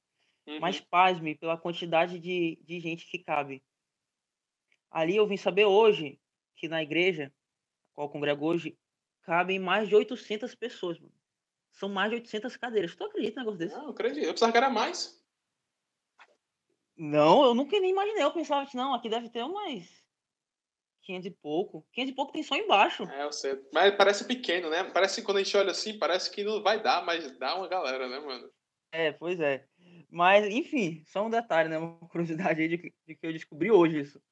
[0.46, 0.60] Uhum.
[0.60, 3.60] Mas pasme pela quantidade de, de gente que cabe.
[4.88, 6.20] Ali eu vim saber hoje
[6.54, 7.34] que na igreja,
[7.92, 8.78] qual congrego hoje,
[9.24, 10.98] cabem mais de 800 pessoas.
[10.98, 11.12] Mano.
[11.72, 12.94] São mais de 800 cadeiras.
[12.94, 13.74] Tu acredita no negócio desse?
[13.74, 14.24] Não, eu acredito.
[14.24, 15.20] Eu pensava que era mais.
[16.96, 18.22] Não, eu nunca nem imaginei.
[18.22, 20.04] Eu pensava que não, aqui deve ter umas
[21.02, 21.86] 500 e pouco.
[21.92, 23.02] 500 e pouco tem só embaixo.
[23.04, 23.60] É, eu sei.
[23.72, 24.84] Mas parece pequeno, né?
[24.84, 27.66] Parece que quando a gente olha assim, parece que não vai dar, mas dá uma
[27.66, 28.48] galera, né, mano?
[28.92, 29.66] É, pois é.
[30.08, 31.76] Mas, enfim, só um detalhe, né?
[31.78, 34.22] Uma curiosidade aí de que, de que eu descobri hoje isso.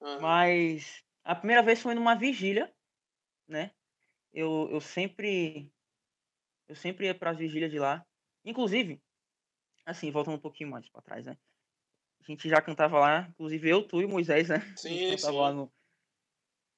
[0.00, 0.20] Uhum.
[0.20, 2.72] Mas a primeira vez foi numa vigília,
[3.46, 3.70] né?
[4.32, 5.70] Eu, eu sempre.
[6.68, 8.04] Eu sempre ia para as vigílias de lá.
[8.44, 9.00] Inclusive,
[9.84, 11.36] assim, voltando um pouquinho mais para trás, né?
[12.20, 14.60] A gente já cantava lá, inclusive eu, tu e Moisés, né?
[14.76, 15.38] Sim, cantava sim.
[15.38, 15.72] lá no,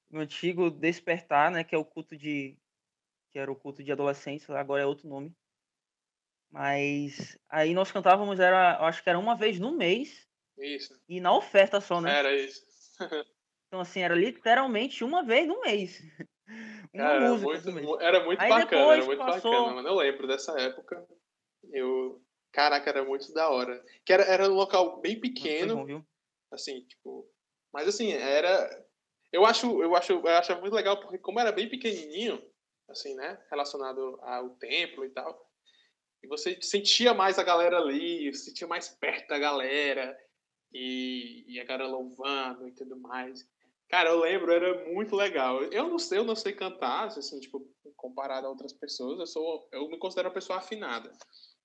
[0.09, 2.57] no antigo Despertar, né, que é o culto de
[3.31, 5.35] que era o culto de adolescentes, agora é outro nome.
[6.49, 10.25] Mas aí nós cantávamos era, acho que era uma vez no mês.
[10.57, 10.97] Isso.
[11.07, 12.17] E na oferta só, né?
[12.17, 12.65] Era isso.
[13.67, 16.01] então assim, era literalmente uma vez no mês.
[16.93, 19.51] Uma Cara, música era muito, era muito aí bacana, era muito passou...
[19.51, 19.87] bacana, mano.
[19.87, 21.07] Eu lembro dessa época.
[21.71, 23.83] Eu, caraca, era muito da hora.
[24.05, 25.85] Que era, era um local bem pequeno.
[25.85, 26.03] Bom,
[26.51, 27.29] assim, tipo,
[27.73, 28.85] Mas assim, era.
[29.31, 32.41] Eu acho, eu acho, eu acho muito legal, porque como era bem pequenininho,
[32.87, 33.43] assim, né?
[33.49, 35.45] Relacionado ao templo e tal.
[36.23, 40.17] E você sentia mais a galera ali, sentia mais perto da galera.
[40.71, 43.47] E, e a galera louvando e tudo mais.
[43.95, 45.63] Cara, eu lembro, era muito legal.
[45.71, 49.69] Eu não sei, eu não sei cantar, assim, tipo, comparado a outras pessoas, eu sou,
[49.71, 51.13] eu me considero uma pessoa afinada.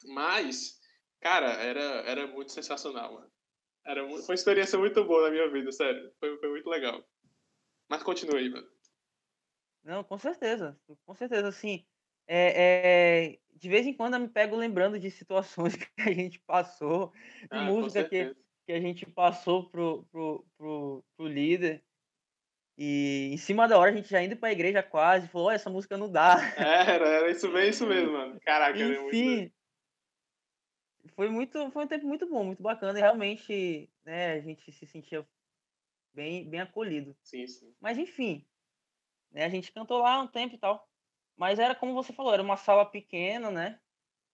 [0.05, 0.79] Mas,
[1.21, 3.33] cara, era, era muito sensacional, mano.
[3.85, 6.09] Era, foi uma experiência muito boa na minha vida, sério.
[6.21, 7.05] Foi, foi muito legal.
[7.89, 8.69] Mas continue aí, mano.
[9.83, 10.81] Não, com certeza.
[11.05, 11.85] Com certeza, assim.
[12.29, 16.39] É, é, de vez em quando eu me pego lembrando de situações que a gente
[16.39, 21.83] passou, de ah, música que, que a gente passou pro, pro, pro, pro líder.
[22.79, 25.69] E em cima da hora a gente já indo pra igreja quase, falou, oh, essa
[25.69, 26.37] música não dá.
[26.57, 28.41] Era, era isso bem isso mesmo, mano.
[28.41, 29.53] Caraca, Enfim,
[31.15, 34.87] foi muito, foi um tempo muito bom, muito bacana e realmente, né, a gente se
[34.87, 35.27] sentia
[36.15, 37.17] bem, bem acolhido.
[37.23, 37.75] Sim, sim.
[37.81, 38.47] Mas enfim,
[39.31, 40.89] né, a gente cantou lá um tempo e tal.
[41.37, 43.79] Mas era como você falou, era uma sala pequena, né?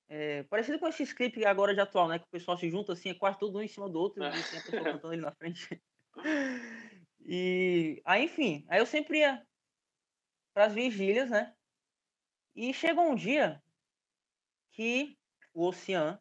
[0.08, 2.18] É, parecido com esse script agora de atual, né?
[2.18, 4.26] Que o pessoal se junta assim, é quase todo um em cima do outro e
[4.26, 4.62] a pessoa
[5.00, 5.80] cantando ali na frente.
[7.28, 9.44] E aí, enfim, aí eu sempre ia
[10.54, 11.56] para as vigílias, né?
[12.54, 13.60] E chegou um dia
[14.70, 15.18] que
[15.52, 16.20] o Ocean,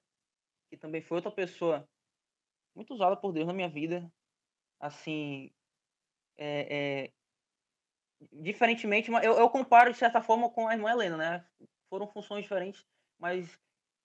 [0.68, 1.88] que também foi outra pessoa
[2.76, 4.12] muito usada por Deus na minha vida,
[4.80, 5.54] assim,
[6.38, 7.14] é, é,
[8.32, 11.50] diferentemente, eu, eu comparo de certa forma com a irmã Helena, né?
[11.88, 12.84] Foram funções diferentes,
[13.20, 13.60] mas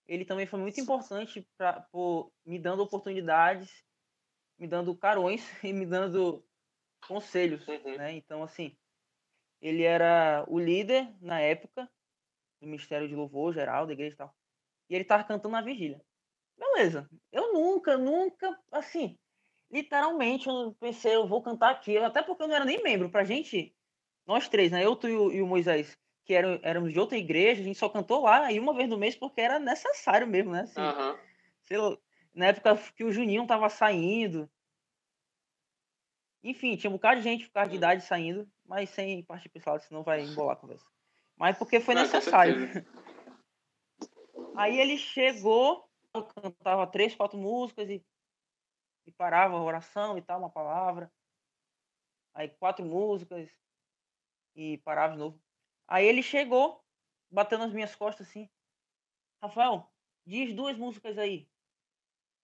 [0.06, 1.88] ele também foi muito importante para
[2.44, 3.84] me dando oportunidades,
[4.58, 6.44] me dando carões e me dando
[7.06, 7.96] conselhos, uhum.
[7.96, 8.12] né?
[8.12, 8.76] Então, assim,
[9.60, 11.88] ele era o líder na época
[12.60, 14.34] do Ministério de Louvor geral da igreja e tal.
[14.88, 16.00] E ele tava cantando na vigília.
[16.58, 17.08] Beleza.
[17.32, 19.18] Eu nunca, nunca, assim,
[19.70, 21.96] literalmente, eu pensei, eu vou cantar aqui.
[21.98, 23.10] Até porque eu não era nem membro.
[23.10, 23.74] Pra gente,
[24.26, 24.84] nós três, né?
[24.84, 28.22] Eu, tu e o, Moisés, que eram, éramos de outra igreja, a gente só cantou
[28.22, 30.62] lá aí uma vez no mês porque era necessário mesmo, né?
[30.62, 31.88] Assim, uhum.
[31.88, 31.98] lá,
[32.34, 34.50] na época que o Juninho tava saindo,
[36.42, 37.78] enfim, tinha um bocado de gente por causa de hum.
[37.78, 40.86] idade saindo, mas sem parte pessoal, senão vai embolar a conversa.
[41.36, 42.54] Mas porque foi necessário.
[44.56, 45.88] Aí ele chegou,
[46.34, 48.04] cantava três, quatro músicas e,
[49.06, 51.10] e parava a oração e tal, uma palavra.
[52.34, 53.50] Aí quatro músicas
[54.54, 55.40] e parava de novo.
[55.88, 56.84] Aí ele chegou,
[57.30, 58.48] batendo nas minhas costas assim.
[59.42, 59.90] Rafael,
[60.26, 61.48] diz duas músicas aí.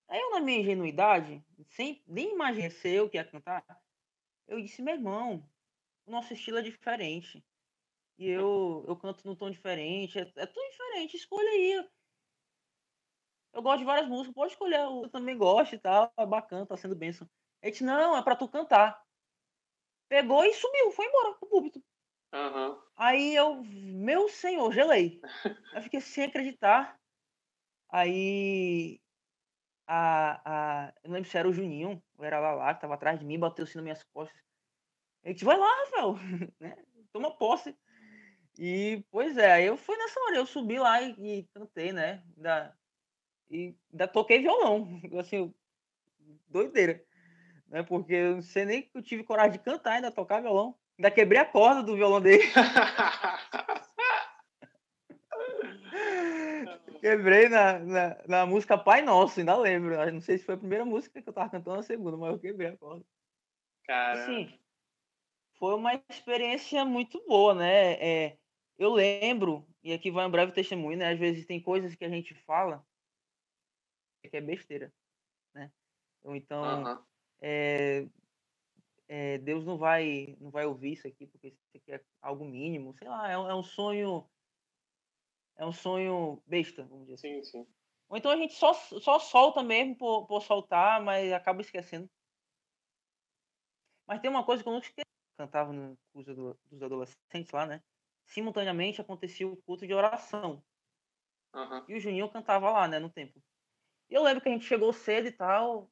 [0.08, 3.64] Aí eu, na minha ingenuidade, sem nem imaginei ser eu que ia cantar,
[4.48, 5.48] eu disse, meu irmão,
[6.06, 7.44] o nosso estilo é diferente.
[8.18, 10.18] E eu, eu canto num tom diferente.
[10.18, 11.88] É, é tudo diferente, escolha aí.
[13.52, 14.80] Eu gosto de várias músicas, pode escolher.
[14.80, 17.28] Eu também gosto e tal, é bacana, tá sendo bênção.
[17.62, 19.02] Ele disse, não, é pra tu cantar.
[20.08, 21.82] Pegou e subiu, foi embora pro púlpito.
[22.32, 22.80] Uhum.
[22.96, 25.20] Aí eu, meu senhor, gelei.
[25.78, 26.98] eu fiquei sem acreditar.
[27.88, 29.00] Aí
[29.86, 30.92] a, a.
[31.02, 33.24] Eu não lembro se era o Juninho, ou era lá lá, que tava atrás de
[33.24, 34.38] mim, bateu assim nas minhas costas.
[35.22, 36.14] Ele disse, vai lá, Rafael,
[36.60, 36.76] né?
[37.12, 37.76] Toma posse.
[38.58, 42.22] E, pois é, eu fui nessa hora, eu subi lá e, e cantei, né?
[42.36, 42.76] Ainda,
[43.50, 44.88] e ainda toquei violão,
[45.20, 45.52] assim,
[46.48, 47.04] doideira.
[47.68, 47.82] Né?
[47.82, 50.74] Porque eu não sei nem que eu tive coragem de cantar, ainda tocar violão.
[50.98, 52.44] Ainda quebrei a corda do violão dele.
[57.00, 59.94] Quebrei na, na, na, música Pai Nosso, ainda lembro.
[60.12, 62.38] Não sei se foi a primeira música que eu tava cantando, a segunda, mas eu
[62.38, 63.04] quebrei a corda.
[63.84, 64.26] Cara.
[64.26, 64.58] Sim.
[65.58, 67.92] Foi uma experiência muito boa, né?
[67.94, 68.38] É,
[68.78, 71.12] eu lembro, e aqui vai um breve testemunho, né?
[71.12, 72.84] Às vezes tem coisas que a gente fala
[74.28, 74.92] que é besteira,
[75.54, 75.70] né?
[76.22, 77.04] Ou então, uh -huh.
[77.40, 78.06] é,
[79.08, 82.94] é, Deus não vai, não vai ouvir isso aqui porque isso aqui é algo mínimo,
[82.94, 84.28] sei lá, é, é um sonho
[85.56, 87.42] é um sonho besta, vamos dizer assim.
[87.42, 87.66] Sim, sim.
[88.08, 92.08] Ou então a gente só, só solta mesmo por, por soltar, mas acaba esquecendo.
[94.06, 95.06] Mas tem uma coisa que eu nunca esqueci.
[95.36, 97.82] Cantava no curso do, dos adolescentes lá, né?
[98.24, 100.62] Simultaneamente acontecia o culto de oração.
[101.54, 101.84] Uhum.
[101.88, 103.42] E o Juninho cantava lá, né, no templo.
[104.08, 105.90] E eu lembro que a gente chegou cedo e tal.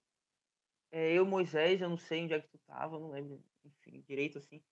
[0.90, 4.38] É, eu, Moisés, eu não sei onde é que tu tava, não lembro, enfim, direito
[4.38, 4.62] assim.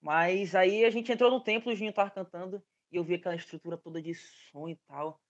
[0.00, 2.64] Mas aí a gente entrou no templo, o Juninho tava cantando.
[2.90, 5.20] E eu vi aquela estrutura toda de som e tal.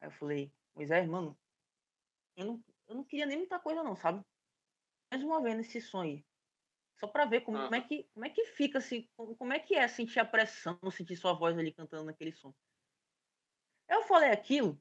[0.00, 1.38] Aí eu falei, Moisés, mano,
[2.36, 4.24] eu não, eu não queria nem muita coisa não, sabe?
[5.10, 6.24] Mais uma vez nesse som aí.
[6.96, 9.74] Só pra ver como, como, é, que, como é que fica, assim, como, é que
[9.74, 12.52] é sentir a pressão, sentir sua voz ali cantando naquele som.
[13.88, 14.80] Eu falei aquilo,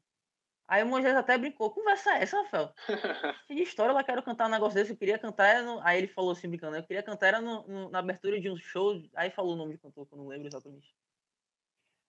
[0.67, 2.73] Aí o Moisés até brincou, conversa é essa, Rafael?
[3.49, 5.80] de história, ela quero cantar um negócio desse, eu queria cantar, no...
[5.82, 8.58] aí ele falou assim, brincando, eu queria cantar era no, no, na abertura de um
[8.58, 10.93] show, aí falou o nome de cantor, que eu não lembro exatamente.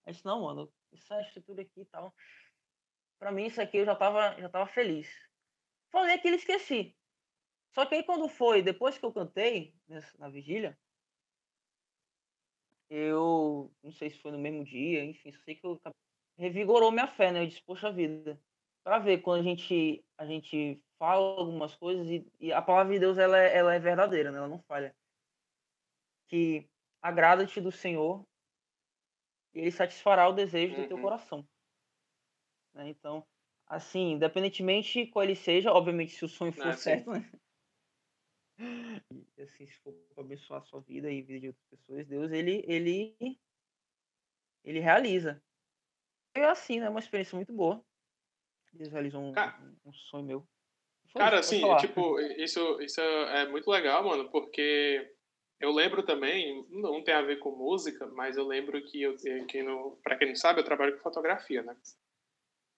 [0.09, 2.11] Aí disse, não, mano, essa estrutura aqui e tal,
[3.19, 5.07] pra mim isso aqui eu já tava, já tava feliz.
[5.91, 6.97] Falei aquilo e esqueci.
[7.75, 9.75] Só que aí quando foi, depois que eu cantei,
[10.17, 10.75] na vigília,
[12.89, 15.79] eu não sei se foi no mesmo dia, enfim, sei que eu
[16.39, 17.43] revigorou minha fé, né?
[17.43, 18.41] Eu disse, poxa vida,
[18.83, 22.99] para ver quando a gente a gente fala algumas coisas e, e a palavra de
[22.99, 24.39] Deus ela é, ela é verdadeira, né?
[24.39, 24.91] Ela não falha.
[26.27, 26.67] Que
[26.99, 28.27] agrada-te do Senhor
[29.53, 30.81] ele satisfará o desejo uhum.
[30.81, 31.03] do teu uhum.
[31.03, 31.47] coração.
[32.73, 32.89] Né?
[32.89, 33.25] Então,
[33.67, 37.29] assim, independentemente qual ele seja, obviamente se o sonho for não, certo, né?
[39.37, 42.05] E, assim, se for para abençoar a sua vida e a vida de outras pessoas,
[42.07, 43.15] Deus, ele, ele,
[44.65, 45.41] ele realiza.
[46.35, 46.89] É assim, né?
[46.89, 47.83] Uma experiência muito boa.
[48.73, 50.47] Eles realizam um, cara, um sonho meu.
[51.07, 55.15] Foi cara, isso, assim, tipo, isso, isso é muito legal, mano, porque
[55.59, 59.15] eu lembro também, não tem a ver com música, mas eu lembro que eu
[59.47, 61.75] que no, pra quem não sabe, eu trabalho com fotografia, né?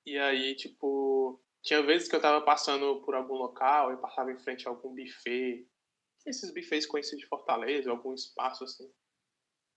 [0.06, 4.39] E aí, tipo, tinha vezes que eu tava passando por algum local, eu passava em
[4.39, 5.67] frente a algum buffet,
[6.26, 8.91] esses buffets conhecidos de Fortaleza, algum espaço assim.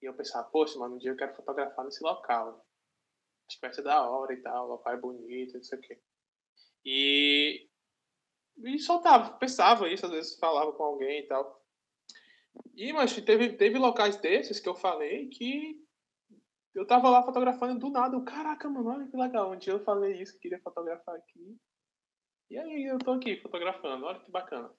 [0.02, 2.64] E eu pensava, poxa, mano, um dia eu quero fotografar nesse local.
[3.46, 5.82] Acho que vai ser da hora e tal, o local é bonito, não sei o
[5.82, 6.00] quê.
[6.86, 7.68] E,
[8.64, 11.63] e soltava, pensava isso, às vezes falava com alguém e tal.
[12.74, 15.80] E, mas teve, teve locais desses que eu falei que
[16.74, 18.16] eu tava lá fotografando do nada.
[18.16, 19.52] Eu, Caraca, mano, olha que legal.
[19.52, 21.56] Um dia eu falei isso, queria fotografar aqui.
[22.50, 24.70] E aí eu tô aqui fotografando, olha que bacana.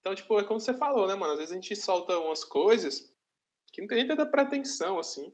[0.00, 1.32] Então, tipo, é como você falou, né, mano?
[1.32, 3.12] Às vezes a gente solta umas coisas
[3.72, 5.32] que não tem nem tanta pretensão, assim.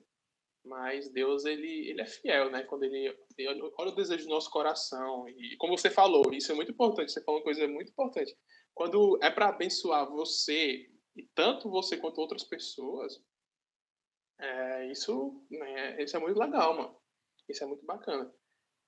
[0.65, 2.63] Mas Deus, ele, ele é fiel, né?
[2.65, 5.29] Quando ele, ele olha o desejo do nosso coração.
[5.29, 7.11] E como você falou, isso é muito importante.
[7.11, 8.37] Você falou uma coisa muito importante.
[8.75, 10.87] Quando é para abençoar você,
[11.21, 13.23] e tanto você quanto outras pessoas,
[14.41, 16.97] é, isso, né, isso é muito legal, mano.
[17.47, 18.33] Isso é muito bacana.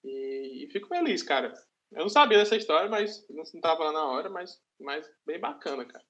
[0.02, 1.52] E, e fico feliz, cara.
[1.92, 5.84] Eu não sabia dessa história, mas não estava lá na hora, mas, mas bem bacana,
[5.84, 6.02] cara.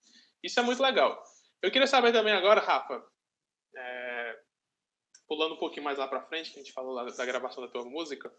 [0.44, 1.20] Isso é muito legal.
[1.61, 3.04] Eu queria saber também agora, Rafa,
[3.76, 4.38] é,
[5.26, 7.70] pulando um pouquinho mais lá para frente, que a gente falou lá da gravação da
[7.70, 8.32] tua música,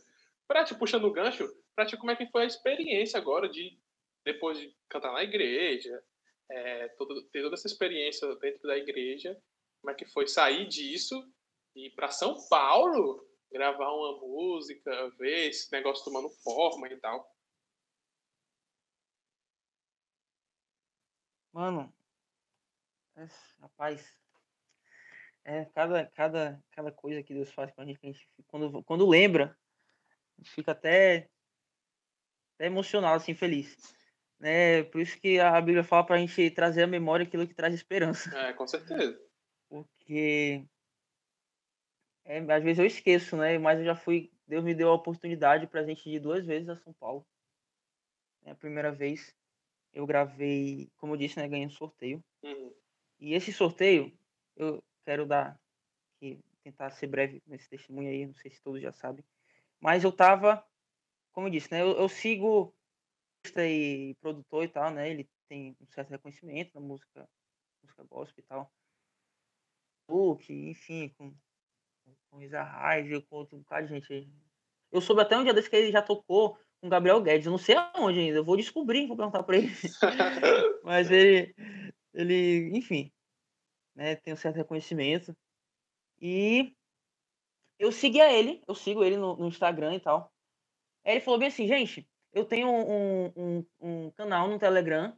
[0.48, 3.78] para te puxando o gancho, para ti como é que foi a experiência agora de
[4.24, 6.02] depois de cantar na igreja,
[6.54, 9.42] é, todo, ter toda essa experiência dentro da igreja,
[9.82, 11.28] como é que foi sair disso
[11.76, 17.28] e para São Paulo gravar uma música, ver esse negócio tomando forma e tal.
[21.52, 21.94] Mano,
[23.60, 24.18] rapaz,
[25.44, 29.10] é cada, cada, cada coisa que Deus faz com a gente, a gente quando, quando
[29.10, 29.58] lembra,
[30.46, 31.30] fica até,
[32.56, 34.03] até emocionado, assim, feliz.
[34.44, 34.84] Né?
[34.84, 37.74] Por isso que a Bíblia fala para a gente trazer à memória aquilo que traz
[37.74, 38.30] esperança.
[38.38, 39.18] É, com certeza.
[39.70, 40.68] Porque
[42.26, 43.58] é, às vezes eu esqueço, né?
[43.58, 44.34] Mas eu já fui.
[44.46, 47.26] Deus me deu a oportunidade para a gente ir duas vezes a São Paulo.
[48.44, 49.34] É a primeira vez
[49.94, 52.22] eu gravei, como eu disse, né, ganhei um sorteio.
[52.44, 52.74] Uhum.
[53.22, 54.12] E esse sorteio,
[54.58, 55.58] eu quero dar,
[56.20, 59.24] que, tentar ser breve nesse testemunho aí, não sei se todos já sabem.
[59.80, 60.66] Mas eu tava,
[61.32, 62.76] como eu disse, né, eu, eu sigo
[63.58, 67.28] e produtor e tal, né, ele tem um certo reconhecimento na música,
[67.82, 68.72] música gospel e tal.
[70.08, 71.34] Book, enfim, com,
[72.30, 74.30] com Isa Raiz, com outro bocado de gente.
[74.92, 77.46] Eu soube até um dia desse que ele já tocou com Gabriel Guedes.
[77.46, 78.38] Eu não sei aonde ainda.
[78.38, 79.70] Eu vou descobrir, vou perguntar para ele.
[80.84, 81.56] Mas ele,
[82.14, 83.12] ele, enfim,
[83.96, 85.36] né, tem um certo reconhecimento.
[86.22, 86.76] E
[87.80, 90.32] eu seguia ele, eu sigo ele no, no Instagram e tal.
[91.06, 95.15] Aí ele falou bem assim, gente, eu tenho um, um, um canal no Telegram.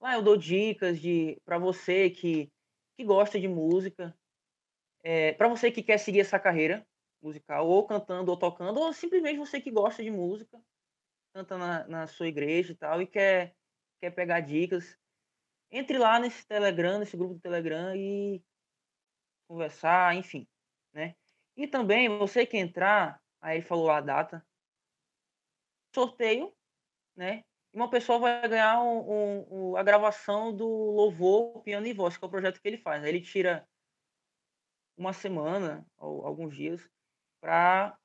[0.00, 2.50] Lá eu dou dicas de para você que,
[2.96, 4.16] que gosta de música,
[5.02, 6.86] é, para você que quer seguir essa carreira,
[7.22, 10.58] musical, ou cantando ou tocando, ou simplesmente você que gosta de música,
[11.34, 13.54] canta na, na sua igreja e tal, e quer,
[14.00, 14.96] quer pegar dicas.
[15.70, 18.42] Entre lá nesse Telegram, nesse grupo do Telegram e
[19.46, 20.48] conversar, enfim,
[20.92, 21.14] né?
[21.56, 24.44] E também, você que entrar, aí ele falou a data,
[25.94, 26.54] sorteio,
[27.16, 27.44] né?
[27.72, 32.24] E uma pessoa vai ganhar um, um, a gravação do Louvor Piano e Voz, que
[32.24, 33.04] é o projeto que ele faz.
[33.04, 33.66] Ele tira
[34.96, 36.86] uma semana ou alguns dias
[37.40, 37.96] para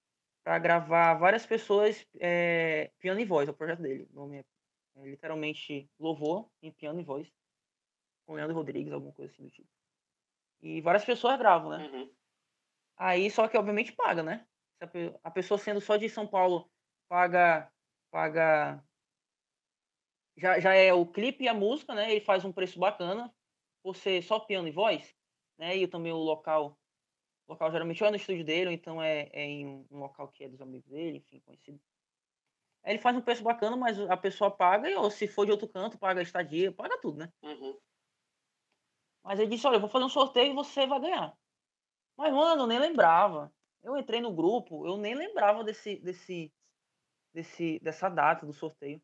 [0.61, 4.07] gravar várias pessoas é, piano e voz, é o projeto dele.
[4.11, 4.45] O nome é,
[4.95, 7.31] é, literalmente Louvor em piano e voz.
[8.25, 9.69] Com Leandro Rodrigues, alguma coisa assim do tipo.
[10.61, 11.87] E várias pessoas gravam, né?
[11.87, 12.11] Uhum.
[12.97, 14.47] Aí, só que obviamente paga, né?
[15.23, 16.69] A pessoa sendo só de São Paulo
[17.07, 17.71] paga
[18.15, 18.81] paga
[20.37, 22.09] já, já é o clipe e a música, né?
[22.09, 23.29] Ele faz um preço bacana
[23.83, 25.13] por ser só piano e voz,
[25.57, 25.75] né?
[25.75, 26.79] E também o local
[27.45, 30.45] o local geralmente é no estúdio dele, ou então é, é em um local que
[30.45, 31.77] é dos amigos dele, enfim, conhecido.
[32.83, 35.67] Aí ele faz um preço bacana, mas a pessoa paga, ou se for de outro
[35.67, 37.33] canto, paga estadia, paga tudo, né?
[37.43, 37.77] Uhum.
[39.25, 41.37] Mas ele disse, olha, eu vou fazer um sorteio e você vai ganhar.
[42.15, 43.53] Mas, mano, eu nem lembrava.
[43.83, 46.51] Eu entrei no grupo, eu nem lembrava desse, desse,
[47.35, 49.01] desse, dessa data do sorteio.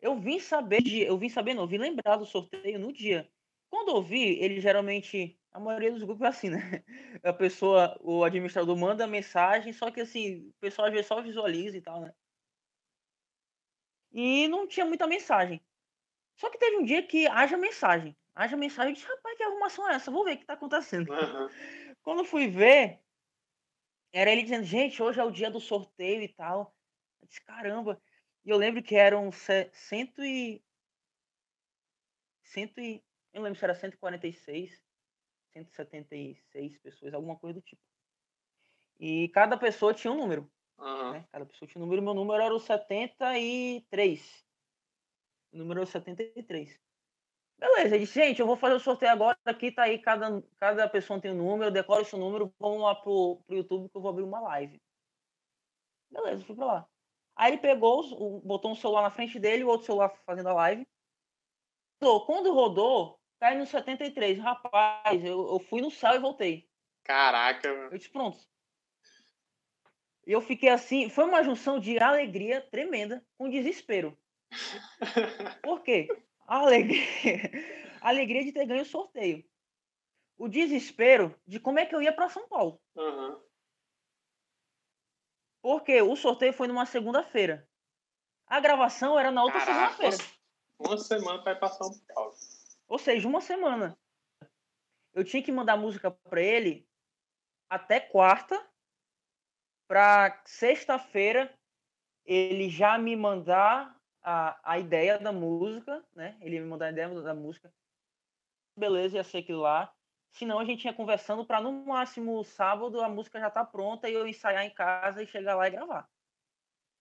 [0.00, 3.28] Eu vim saber, de, eu vim saber, não, eu vim lembrar do sorteio no dia.
[3.68, 6.84] Quando eu vi, ele geralmente, a maioria dos grupos é assim, né?
[7.22, 11.20] A pessoa, o administrador manda a mensagem, só que assim, o pessoal às vezes só
[11.20, 12.14] visualiza e tal, né?
[14.12, 15.60] E não tinha muita mensagem.
[16.36, 18.16] Só que teve um dia que haja mensagem.
[18.34, 20.12] Haja mensagem, eu disse, rapaz, que arrumação é essa?
[20.12, 21.10] Vou ver o que tá acontecendo.
[21.10, 21.48] Uhum.
[22.02, 23.00] Quando fui ver,
[24.12, 26.77] era ele dizendo, gente, hoje é o dia do sorteio e tal.
[27.20, 28.00] Eu disse, caramba.
[28.44, 29.30] E eu lembro que eram
[29.72, 30.62] cento e.
[32.42, 33.02] Cento e.
[33.32, 34.82] Eu lembro se era 146,
[35.52, 37.82] 176 pessoas, alguma coisa do tipo.
[38.98, 40.50] E cada pessoa tinha um número.
[40.78, 41.12] Uhum.
[41.12, 41.28] Né?
[41.30, 42.02] Cada pessoa tinha um número.
[42.02, 44.44] Meu número era o 73.
[45.52, 46.80] O número era o 73.
[47.58, 50.88] Beleza, ele disse, gente, eu vou fazer o sorteio agora, aqui tá aí, cada, cada
[50.88, 54.10] pessoa tem um número, decora esse número, vamos lá pro, pro YouTube que eu vou
[54.10, 54.80] abrir uma live.
[56.08, 56.88] Beleza, fui pra lá.
[57.38, 58.02] Aí ele pegou,
[58.40, 60.84] botou um celular na frente dele, o outro celular fazendo a live.
[62.26, 64.40] Quando rodou, cai no 73.
[64.40, 66.68] Rapaz, eu, eu fui no céu e voltei.
[67.04, 67.68] Caraca.
[67.68, 68.38] Eu disse, pronto.
[70.26, 74.18] E eu fiquei assim, foi uma junção de alegria tremenda com desespero.
[75.62, 76.08] Por quê?
[76.44, 77.00] A alegria,
[78.02, 79.44] a alegria de ter ganho o sorteio.
[80.36, 82.80] O desespero de como é que eu ia para São Paulo.
[82.96, 83.40] Uhum.
[85.60, 87.68] Porque o sorteio foi numa segunda-feira.
[88.46, 90.16] A gravação era na outra segunda-feira.
[90.78, 92.34] Uma semana para ir para São Paulo.
[92.86, 93.98] Ou seja, uma semana.
[95.12, 96.88] Eu tinha que mandar música para ele
[97.68, 98.64] até quarta,
[99.88, 101.52] para sexta-feira
[102.24, 106.36] ele já me mandar a, a ideia da música, né?
[106.42, 107.72] Ele me mandar a ideia da música.
[108.76, 109.92] Beleza, ia ser aquilo lá.
[110.30, 114.14] Senão a gente ia conversando para no máximo sábado a música já tá pronta e
[114.14, 116.08] eu ensaiar em casa e chegar lá e gravar.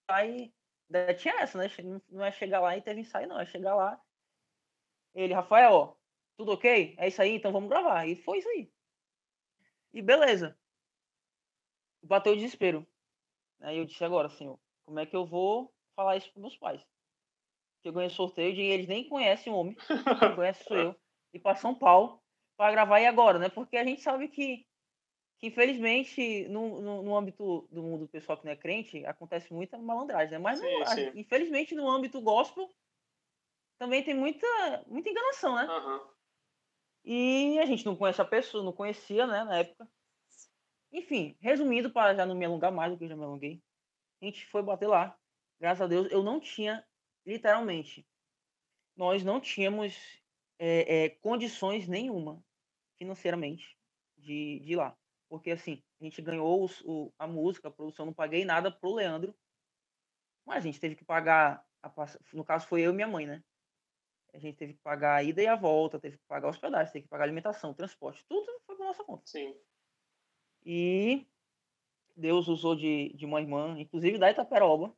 [0.07, 0.53] Aí
[1.17, 1.65] tinha essa, né?
[2.09, 3.39] Não é chegar lá e teve ensaio, não.
[3.39, 4.01] É chegar lá.
[5.13, 5.95] Ele, Rafael, ó,
[6.37, 6.95] tudo ok?
[6.97, 8.07] É isso aí, então vamos gravar.
[8.07, 8.71] E foi isso aí.
[9.93, 10.57] E beleza.
[12.01, 12.87] Bateu o desespero.
[13.59, 16.85] Aí eu disse agora, senhor, como é que eu vou falar isso para meus pais?
[17.81, 19.75] que eu ganhei sorteio e eles nem conhecem o homem,
[20.19, 20.95] quem conhece sou eu,
[21.33, 22.21] e para São Paulo
[22.57, 23.49] para gravar e agora, né?
[23.49, 24.65] Porque a gente sabe que,
[25.37, 29.77] que infelizmente, no, no, no, âmbito do mundo pessoal que não é crente, acontece muita
[29.77, 30.39] malandragem, né?
[30.39, 31.11] Mas, sim, no, sim.
[31.15, 32.69] infelizmente, no âmbito gospel,
[33.77, 34.47] também tem muita,
[34.87, 35.65] muita enganação, né?
[35.65, 36.07] Uhum.
[37.05, 39.87] E a gente não conhece a pessoa, não conhecia, né, na época.
[40.91, 43.61] Enfim, resumindo, para já não me alongar mais do que eu já me alonguei,
[44.21, 45.17] a gente foi bater lá.
[45.59, 46.85] Graças a Deus, eu não tinha
[47.25, 48.05] literalmente,
[48.95, 49.95] nós não tínhamos
[50.59, 52.43] é, é, condições nenhuma
[52.97, 53.77] financeiramente
[54.17, 54.95] de, de ir lá.
[55.29, 58.93] Porque assim, a gente ganhou os, o, a música, a produção, não paguei nada pro
[58.93, 59.35] Leandro,
[60.45, 61.91] mas a gente teve que pagar, a,
[62.33, 63.43] no caso foi eu e minha mãe, né?
[64.33, 67.03] A gente teve que pagar a ida e a volta, teve que pagar hospedagem, teve
[67.03, 69.23] que pagar alimentação, transporte, tudo foi por nossa conta.
[69.25, 69.55] Sim.
[70.63, 71.27] E
[72.15, 74.95] Deus usou de, de uma irmã, inclusive da Itaperoba,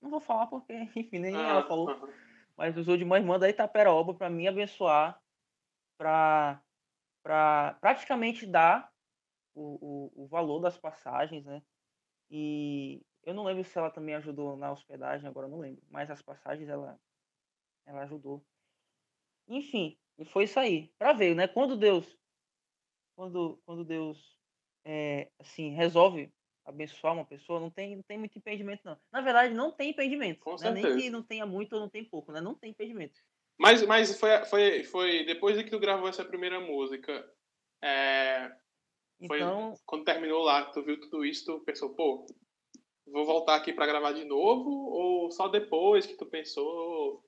[0.00, 2.08] não vou falar porque, enfim, nem ah, ela falou.
[2.56, 5.20] Mas usou de uma irmã da Itaperoba para me abençoar,
[5.96, 6.62] para
[7.22, 8.92] praticamente dar
[9.54, 11.62] o, o, o, valor das passagens, né?
[12.30, 15.82] E eu não lembro se ela também ajudou na hospedagem, agora não lembro.
[15.90, 16.98] Mas as passagens ela,
[17.86, 18.44] ela ajudou.
[19.48, 20.92] Enfim, e foi isso aí.
[20.98, 21.48] Para ver, né?
[21.48, 22.16] Quando Deus,
[23.16, 24.38] quando, quando Deus
[24.84, 26.32] é, assim resolve
[26.64, 28.98] abençoar uma pessoa, não tem, não tem muito impedimento, não.
[29.10, 30.40] Na verdade, não tem impedimento.
[30.40, 30.70] Com né?
[30.70, 32.40] Nem que não tenha muito ou não tem pouco, né?
[32.40, 33.18] Não tem impedimento.
[33.58, 37.28] Mas, mas foi, foi, foi depois de que tu gravou essa primeira música,
[37.82, 38.50] é,
[39.26, 42.26] foi Então, quando terminou lá, tu viu tudo isso, tu pensou, pô,
[43.06, 44.70] vou voltar aqui para gravar de novo?
[44.70, 47.24] Ou só depois que tu pensou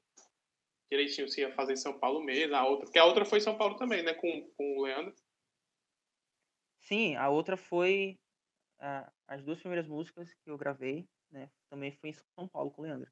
[0.90, 2.86] direitinho se ia fazer em São Paulo mesmo, a outra?
[2.86, 5.14] Porque a outra foi em São Paulo também, né, com, com o Leandro.
[6.78, 8.18] sim, a outra foi
[8.80, 11.50] a- as duas primeiras músicas que eu gravei, né?
[11.68, 13.10] Também foi em São Paulo com o Leandro.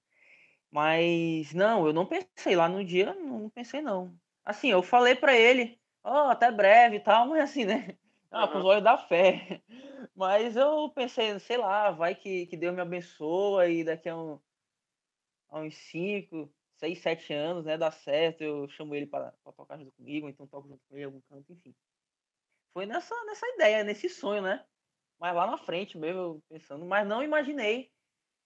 [0.71, 4.19] Mas não, eu não pensei lá no dia, não, pensei não.
[4.45, 7.97] Assim, eu falei pra ele, ó, até breve e tal, mas assim, né?
[8.31, 9.63] Ah, com os olhos da fé.
[10.15, 14.39] Mas eu pensei, sei lá, vai que, que Deus me abençoa e daqui a, um,
[15.49, 19.93] a uns 5, 6, 7 anos, né, dá certo, eu chamo ele para tocar junto
[19.93, 21.75] comigo, então toco junto com ele em algum canto, enfim.
[22.73, 24.65] Foi nessa, nessa ideia, nesse sonho, né?
[25.19, 27.93] Mas lá na frente mesmo, pensando, mas não imaginei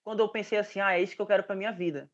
[0.04, 2.10] quando eu pensei assim, ah, é isso que eu quero para minha vida.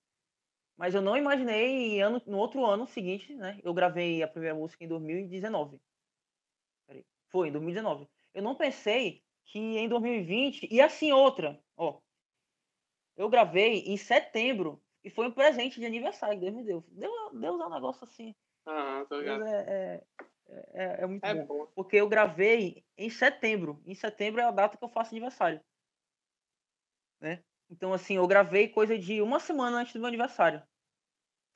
[0.77, 3.59] Mas eu não imaginei ano, no outro ano seguinte, né?
[3.65, 5.81] Eu gravei a primeira música em 2019.
[7.31, 8.09] Foi, em 2019.
[8.33, 12.01] Eu não pensei que em 2020 e assim outra, ó.
[13.17, 16.85] Eu gravei em setembro e foi um presente de aniversário que Deus me deu.
[16.89, 18.35] Deus, Deus é um negócio assim.
[18.65, 19.45] Ah, tô ligado.
[19.45, 20.03] É,
[20.49, 21.47] é, é, é, muito É bom.
[21.47, 21.67] bom.
[21.75, 23.83] Porque eu gravei em setembro.
[23.87, 25.61] Em setembro é a data que eu faço aniversário.
[27.21, 27.43] Né?
[27.71, 30.63] Então, assim, eu gravei coisa de uma semana antes do meu aniversário.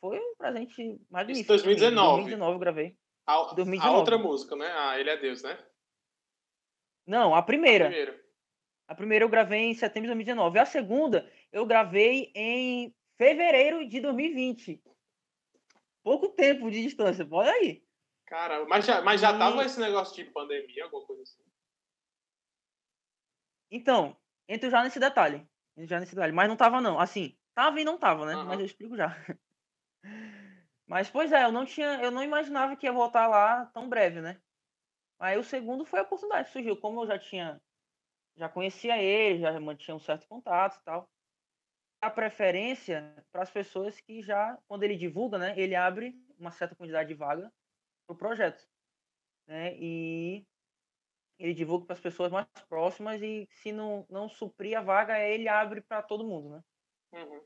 [0.00, 1.52] Foi um presente magnífico.
[1.52, 1.58] mim.
[1.58, 2.12] 2019.
[2.14, 2.96] 2019 eu gravei.
[3.26, 3.96] A, a 2019.
[3.98, 4.66] outra música, né?
[4.72, 5.58] Ah, Ele é Deus, né?
[7.06, 7.86] Não, a primeira.
[7.86, 8.20] Primeiro.
[8.88, 10.58] A primeira eu gravei em setembro de 2019.
[10.58, 14.82] A segunda eu gravei em fevereiro de 2020.
[16.02, 17.84] Pouco tempo de distância, olha aí.
[18.26, 21.42] Cara, mas já, mas já E- tava esse negócio de pandemia, alguma coisa assim.
[23.70, 24.16] Então,
[24.48, 25.46] entro já nesse detalhe.
[25.76, 26.32] Já nesse detalhe.
[26.32, 26.98] Mas não tava, não.
[26.98, 28.34] Assim, tava e não tava, né?
[28.34, 28.44] Aham.
[28.44, 29.08] Mas eu explico já.
[30.86, 32.02] Mas, pois é, eu não tinha.
[32.02, 34.40] Eu não imaginava que ia voltar lá tão breve, né?
[35.18, 36.76] Aí o segundo foi a oportunidade que surgiu.
[36.76, 37.60] Como eu já tinha.
[38.36, 41.08] Já conhecia ele, já mantinha um certo contato e tal.
[42.00, 45.54] A preferência para as pessoas que já, quando ele divulga, né?
[45.56, 47.52] Ele abre uma certa quantidade de vaga
[48.06, 48.66] pro projeto.
[49.46, 49.76] Né?
[49.76, 50.46] E
[51.42, 55.48] ele divulga para as pessoas mais próximas e se não, não suprir a vaga, ele
[55.48, 56.64] abre para todo mundo, né?
[57.12, 57.40] Uhum.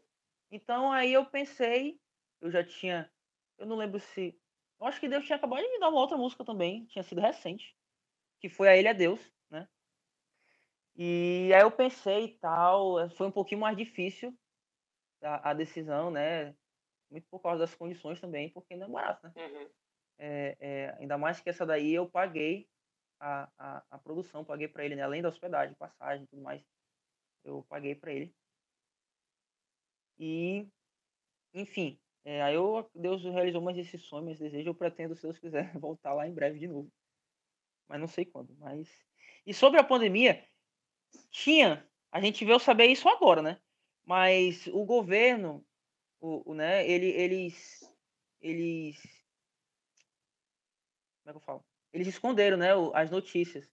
[0.51, 1.99] Então aí eu pensei,
[2.43, 3.11] eu já tinha,
[3.57, 4.39] eu não lembro se,
[4.79, 7.23] eu acho que Deus tinha acabado de me dar uma outra música também, tinha sido
[7.23, 7.75] recente,
[8.39, 9.67] que foi a Ele é Deus, né?
[10.95, 14.39] E aí eu pensei e tal, foi um pouquinho mais difícil
[15.23, 16.55] a, a decisão, né?
[17.11, 19.33] Muito por causa das condições também, porque não é barato, né?
[19.37, 19.71] Uhum.
[20.19, 22.69] É, é, ainda mais que essa daí eu paguei
[23.21, 25.03] a, a, a produção, paguei para ele, né?
[25.03, 26.63] Além da hospedagem, passagem e tudo mais,
[27.45, 28.35] eu paguei para ele.
[30.19, 30.67] E,
[31.55, 34.69] enfim, é, aí eu, Deus realizou mais esse sonho, mais desejo.
[34.69, 36.91] Eu pretendo, se Deus quiser, voltar lá em breve de novo.
[37.89, 38.55] Mas não sei quando.
[38.59, 38.89] Mas
[39.47, 40.45] e sobre a pandemia,
[41.31, 43.61] tinha, a gente veio saber isso agora, né?
[44.05, 45.65] Mas o governo,
[46.21, 46.89] o, o né?
[46.89, 47.89] Ele, eles,
[48.41, 49.01] eles
[51.23, 51.65] como é que eu falo?
[51.97, 53.67] Eles esconderam, né, as notícias.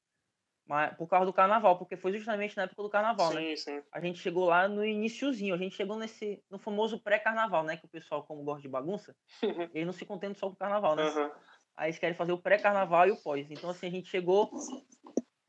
[0.65, 3.41] Mas, por causa do carnaval, porque foi justamente na época do carnaval, né?
[3.41, 3.83] Sim, sim.
[3.91, 7.75] A gente chegou lá no iniciozinho, a gente chegou nesse, no famoso pré-carnaval, né?
[7.75, 9.13] Que o pessoal, como gosta de bagunça,
[9.75, 11.03] eles não se contentam só com o carnaval, né?
[11.03, 11.31] Aham.
[11.75, 13.51] Aí eles querem fazer o pré-carnaval e o pós.
[13.51, 14.49] Então, assim, a gente chegou,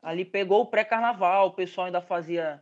[0.01, 2.61] ali pegou o pré-carnaval, o pessoal ainda fazia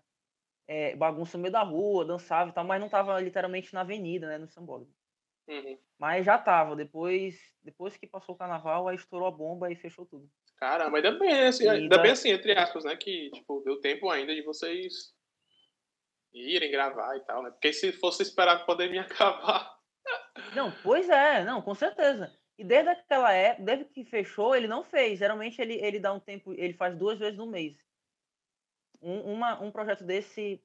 [0.68, 4.28] é, bagunça no meio da rua, dançava e tal, mas não tava literalmente na avenida,
[4.28, 4.38] né?
[4.38, 4.94] No sambódromo.
[5.48, 5.78] Uhum.
[6.00, 10.06] Mas já tava, depois, depois que passou o carnaval, aí estourou a bomba e fechou
[10.06, 10.30] tudo.
[10.58, 12.96] Caramba, ainda bem, assim, E ainda da- bem assim, entre aspas, né?
[12.96, 15.14] Que, tipo, deu tempo ainda de vocês
[16.34, 17.52] irem gravar e tal, né?
[17.52, 19.78] Porque se fosse esperar a pandemia acabar.
[20.56, 22.34] Não, pois é, não, com certeza.
[22.58, 25.20] E desde aquela época, desde que fechou, ele não fez.
[25.20, 27.76] Geralmente ele, ele dá um tempo, ele faz duas vezes no mês.
[29.02, 30.64] Um, uma, um projeto desse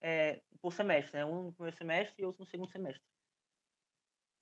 [0.00, 1.24] é, por semestre, né?
[1.24, 3.02] Um no primeiro semestre e outro no segundo semestre.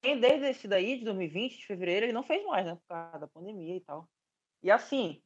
[0.03, 2.75] E desde esse daí, de 2020, de fevereiro, ele não fez mais, né?
[2.77, 4.09] Por causa da pandemia e tal.
[4.63, 5.23] E assim,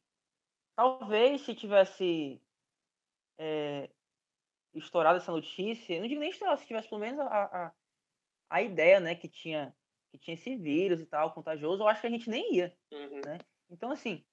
[0.75, 2.41] talvez se tivesse
[3.37, 3.89] é,
[4.73, 7.73] estourado essa notícia, não digo nem estourado, se tivesse pelo menos a, a,
[8.49, 9.75] a ideia, né, que tinha,
[10.11, 12.77] que tinha esse vírus e tal, contagioso, eu acho que a gente nem ia.
[12.91, 13.37] Uhum.
[13.69, 14.23] Então, assim,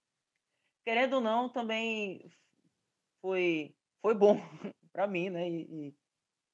[0.84, 2.30] querendo ou não, também
[3.20, 4.36] foi, foi bom
[4.92, 5.48] pra mim, né?
[5.48, 5.94] E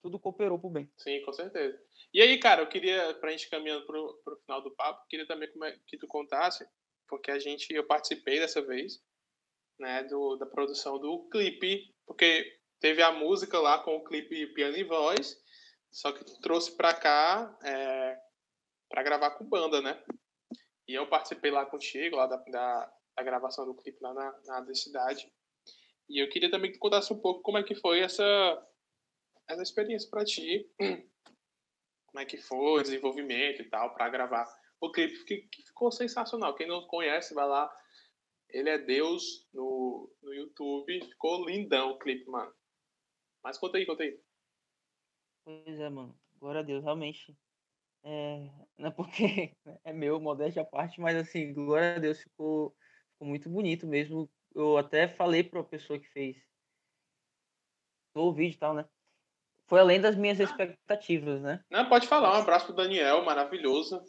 [0.06, 0.88] tudo cooperou pro bem.
[0.96, 1.76] Sim, com certeza.
[2.14, 5.48] E aí, cara, eu queria, pra gente caminhando pro, pro final do papo, queria também
[5.64, 6.64] é que tu contasse,
[7.08, 9.02] porque a gente, eu participei dessa vez,
[9.80, 14.76] né, do, da produção do clipe, porque teve a música lá com o clipe piano
[14.76, 15.36] e voz,
[15.90, 18.16] só que tu trouxe pra cá é,
[18.88, 20.00] pra gravar com banda, né?
[20.86, 24.60] E eu participei lá contigo, lá da, da, da gravação do clipe lá na, na
[24.60, 25.28] da cidade.
[26.08, 28.24] E eu queria também que tu contasse um pouco como é que foi essa,
[29.48, 30.70] essa experiência pra ti,
[32.06, 34.46] como é que foi desenvolvimento e tal, pra gravar
[34.80, 36.54] o clipe, que, que ficou sensacional.
[36.54, 37.74] Quem não conhece, vai lá.
[38.48, 41.04] Ele é Deus no, no YouTube.
[41.04, 42.52] Ficou lindão o clipe, mano.
[43.42, 44.20] Mas conta aí, conta aí.
[45.44, 46.18] Pois é, mano.
[46.38, 47.36] Glória a Deus, realmente.
[48.04, 49.52] É, não é porque
[49.84, 52.74] é meu, modéstia à parte, mas assim, glória a Deus, ficou,
[53.12, 54.30] ficou muito bonito mesmo.
[54.54, 56.36] Eu até falei para a pessoa que fez
[58.14, 58.88] o vídeo e tal, né?
[59.66, 61.64] Foi além das minhas expectativas, né?
[61.68, 62.32] Não, pode falar.
[62.32, 64.00] Um abraço pro Daniel, maravilhoso.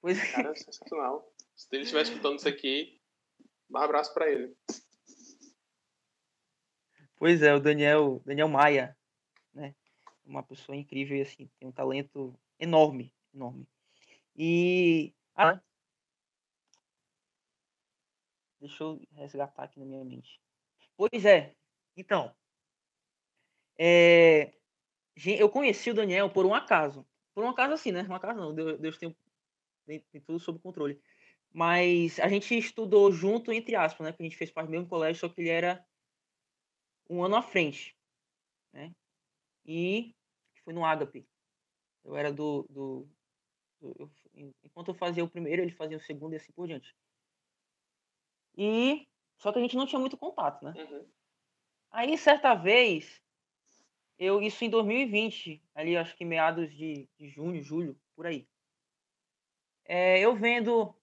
[0.00, 0.32] Pois é.
[0.32, 1.30] Cara, sensacional.
[1.54, 3.00] Se ele estiver escutando isso aqui,
[3.70, 4.56] um abraço para ele.
[7.16, 8.96] Pois é, o Daniel, Daniel Maia,
[9.52, 9.74] né?
[10.24, 13.66] Uma pessoa incrível e assim, tem um talento enorme, enorme.
[14.34, 15.60] E ah,
[18.60, 20.40] deixa eu resgatar aqui na minha mente.
[20.96, 21.54] Pois é,
[21.96, 22.34] então,
[23.78, 24.52] é,
[25.24, 27.06] eu conheci o Daniel por um acaso.
[27.34, 28.02] Por um acaso assim, né?
[28.08, 29.14] Um acaso não, Deus, Deus tem,
[29.86, 31.00] tem, tem, tudo sob controle.
[31.52, 34.12] Mas a gente estudou junto, entre aspas, né?
[34.12, 35.84] Que a gente fez parte do mesmo colégio, só que ele era
[37.08, 37.96] um ano à frente.
[38.72, 38.94] Né?
[39.64, 40.14] E
[40.64, 41.26] foi no Agape.
[42.04, 42.66] Eu era do.
[42.68, 43.08] do,
[43.80, 44.10] do eu,
[44.62, 46.94] enquanto eu fazia o primeiro, ele fazia o segundo e assim por diante.
[48.56, 49.06] E.
[49.38, 50.72] Só que a gente não tinha muito contato, né?
[50.72, 51.06] Uhum.
[51.90, 53.22] Aí, certa vez,
[54.18, 58.48] eu isso em 2020, ali acho que meados de, de junho, julho, por aí.
[59.84, 60.94] É, eu vendo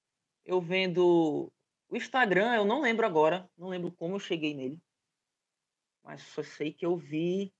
[0.45, 1.51] eu vendo
[1.89, 4.81] o Instagram, eu não lembro agora, não lembro como eu cheguei nele.
[6.03, 7.53] Mas só sei que eu vi,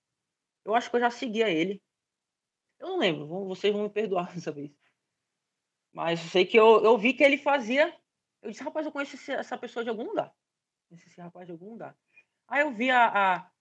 [0.66, 1.82] eu acho que eu já seguia ele.
[2.80, 4.72] Eu não lembro, vocês vão me perdoar dessa vez.
[5.91, 7.95] Mas sei que eu, eu vi que ele fazia.
[8.41, 10.36] Eu disse, rapaz, eu conheço essa pessoa de algum lugar.
[10.89, 11.97] Conheço esse rapaz de algum lugar.
[12.47, 13.51] Aí eu vi a, a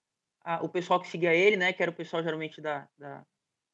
[0.43, 1.73] a, o pessoal que seguia ele, né?
[1.73, 2.87] Que era o pessoal geralmente da.
[2.97, 3.25] da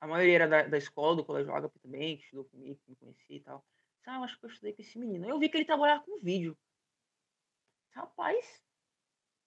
[0.01, 2.95] a maioria era da, da escola, do Colégio Agape também, que estudou comigo, que me
[2.95, 3.65] conhecia e tal.
[4.05, 5.29] Ah, eu acho que eu estudei com esse menino.
[5.29, 6.57] Eu vi que ele trabalhava com vídeo.
[7.91, 8.63] Rapaz,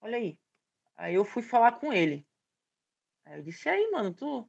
[0.01, 0.39] olha aí.
[0.95, 2.25] Aí eu fui falar com ele.
[3.25, 4.49] Aí eu disse, aí, mano, tu.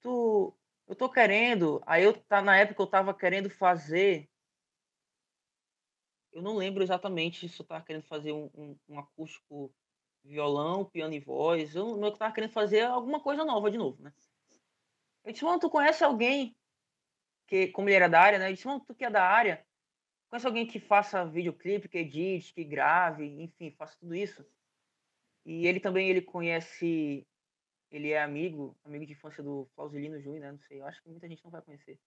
[0.00, 0.54] Tu.
[0.86, 1.82] Eu tô querendo.
[1.86, 4.30] Aí eu tá na época eu tava querendo fazer.
[6.32, 9.74] Eu não lembro exatamente se eu tava querendo fazer um, um, um acústico
[10.24, 11.74] violão, piano e voz.
[11.74, 14.12] Eu, eu tava querendo fazer alguma coisa nova de novo, né?
[15.24, 16.56] Eu disse, mano, tu conhece alguém
[17.46, 18.50] que, como ele era da área, né?
[18.50, 19.64] Eu disse, mano, tu que é da área,
[20.28, 24.44] conhece alguém que faça videoclipe, que edite, que grave, enfim, faça tudo isso?
[25.44, 27.26] E ele também, ele conhece,
[27.90, 30.52] ele é amigo, amigo de infância do Flausilino Júnior, né?
[30.52, 31.98] Não sei, eu acho que muita gente não vai conhecer.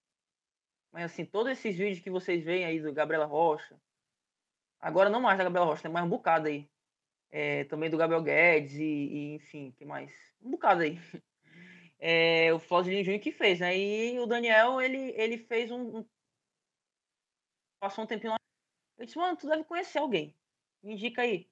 [0.92, 3.80] Mas assim, todos esses vídeos que vocês veem aí do Gabriela Rocha,
[4.80, 6.68] agora não mais da Gabriela Rocha, tem mais um bocado aí
[7.32, 10.12] é, também do Gabriel Guedes e, e, enfim, que mais?
[10.42, 11.00] Um bocado aí.
[12.00, 13.78] É, o Flausilino Júnior que fez, né?
[13.78, 16.06] E o Daniel, ele, ele fez um, um,
[17.80, 18.38] Passou um tempinho lá.
[18.98, 20.36] Eu disse, mano, tu deve conhecer alguém.
[20.82, 21.48] Me indica aí.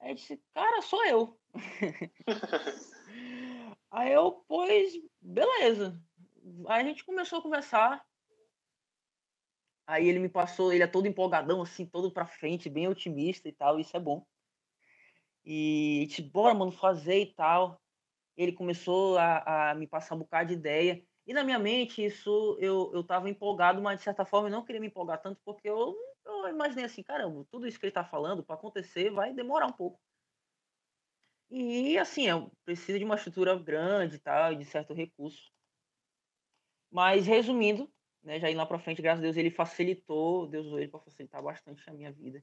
[0.00, 1.38] Aí disse, cara, sou eu.
[3.90, 6.02] aí eu, pois, beleza.
[6.66, 8.06] Aí a gente começou a conversar.
[9.86, 13.52] Aí ele me passou, ele é todo empolgadão, assim, todo pra frente, bem otimista e
[13.52, 14.24] tal, isso é bom.
[15.52, 17.82] E disse, bora, mano, fazer e tal.
[18.36, 21.04] Ele começou a, a me passar um bocado de ideia.
[21.26, 24.64] E na minha mente, isso eu, eu tava empolgado, mas de certa forma eu não
[24.64, 28.04] queria me empolgar tanto, porque eu, eu imaginei assim, caramba, tudo isso que ele tá
[28.04, 30.00] falando para acontecer vai demorar um pouco.
[31.50, 35.50] E assim, eu preciso de uma estrutura grande e tal, de certo recurso.
[36.92, 37.92] Mas resumindo,
[38.22, 41.00] né, já indo lá para frente, graças a Deus, ele facilitou, Deus usou ele para
[41.00, 42.40] facilitar bastante a minha vida.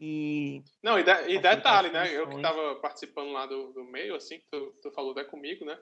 [0.00, 0.62] E.
[0.82, 2.14] Não, e, de, e detalhe, né?
[2.14, 5.64] Eu que tava participando lá do, do meio, assim, que tu, tu falou até comigo,
[5.64, 5.76] né?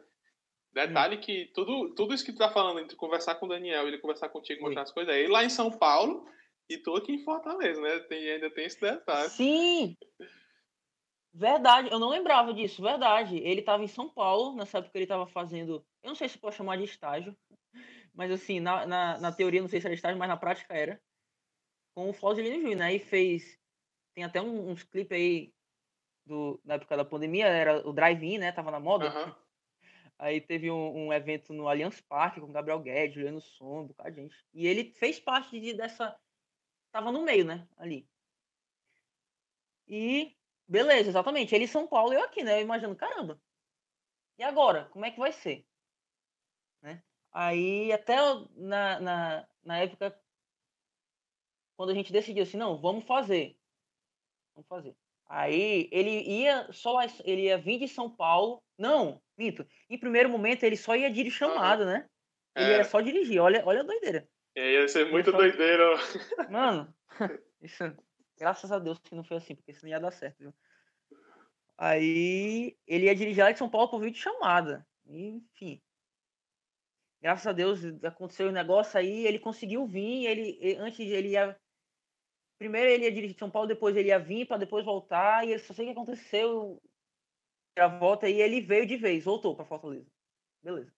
[0.73, 1.21] Detalhe hum.
[1.21, 4.29] que tudo, tudo isso que tu tá falando, entre conversar com o Daniel, ele conversar
[4.29, 6.27] contigo, mostrar as coisas, é ele lá em São Paulo
[6.69, 7.99] e tu aqui em Fortaleza, né?
[8.01, 9.31] Tem, ainda tem esse detalhe.
[9.31, 9.97] Sim!
[11.33, 13.37] Verdade, eu não lembrava disso, verdade.
[13.37, 16.57] Ele estava em São Paulo, nessa época ele estava fazendo, eu não sei se pode
[16.57, 17.37] chamar de estágio,
[18.15, 21.01] mas assim, na, na, na teoria não sei se era estágio, mas na prática era,
[21.95, 22.95] com o Flausilino Júnior, né?
[22.95, 23.59] E fez
[24.17, 25.53] tem até um, uns clipes aí
[26.25, 28.51] do, na época da pandemia, era o drive-in, né?
[28.51, 29.15] Tava na moda.
[29.15, 29.35] Uhum.
[30.19, 34.13] Aí teve um, um, evento no Allianz Parque com Gabriel Guedes, Juliano Som, um bocado
[34.13, 34.47] de gente.
[34.55, 36.19] E ele fez parte de, dessa.
[36.91, 37.69] Tava no meio, né?
[37.77, 38.09] Ali.
[39.87, 40.35] E
[40.67, 41.55] beleza, exatamente.
[41.55, 42.57] Ele em São Paulo eu aqui, né?
[42.57, 43.39] Eu imagino, caramba.
[44.39, 44.87] E agora?
[44.87, 45.67] Como é que vai ser?
[46.81, 47.03] Né?
[47.31, 48.17] Aí até
[48.55, 50.19] na, na, na época,
[51.77, 53.55] quando a gente decidiu assim, não, vamos fazer.
[54.57, 54.97] Vamos fazer.
[55.29, 58.63] Aí ele ia só ele ia vir de São Paulo.
[58.79, 59.67] Não, minto.
[59.91, 61.91] Em primeiro momento ele só ia dirigir chamada, uhum.
[61.91, 62.09] né?
[62.57, 62.77] Ele é.
[62.79, 63.41] ia só dirigir.
[63.41, 64.27] Olha, olha a doideira.
[64.55, 65.37] É, ia ser muito só...
[65.37, 65.85] doideira.
[66.49, 66.95] Mano,
[67.61, 67.85] isso,
[68.39, 70.55] graças a Deus que não foi assim, porque senão ia dar certo, viu?
[71.77, 74.87] Aí ele ia dirigir lá de São Paulo por vídeo chamada.
[75.07, 75.83] Enfim.
[77.21, 81.59] Graças a Deus aconteceu o um negócio aí, ele conseguiu vir, ele antes ele ia
[82.59, 85.59] Primeiro ele ia dirigir São Paulo, depois ele ia vir para depois voltar, e eu
[85.59, 86.81] só sei que aconteceu
[87.79, 90.11] a volta e ele veio de vez, voltou para Fortaleza.
[90.63, 90.93] Beleza.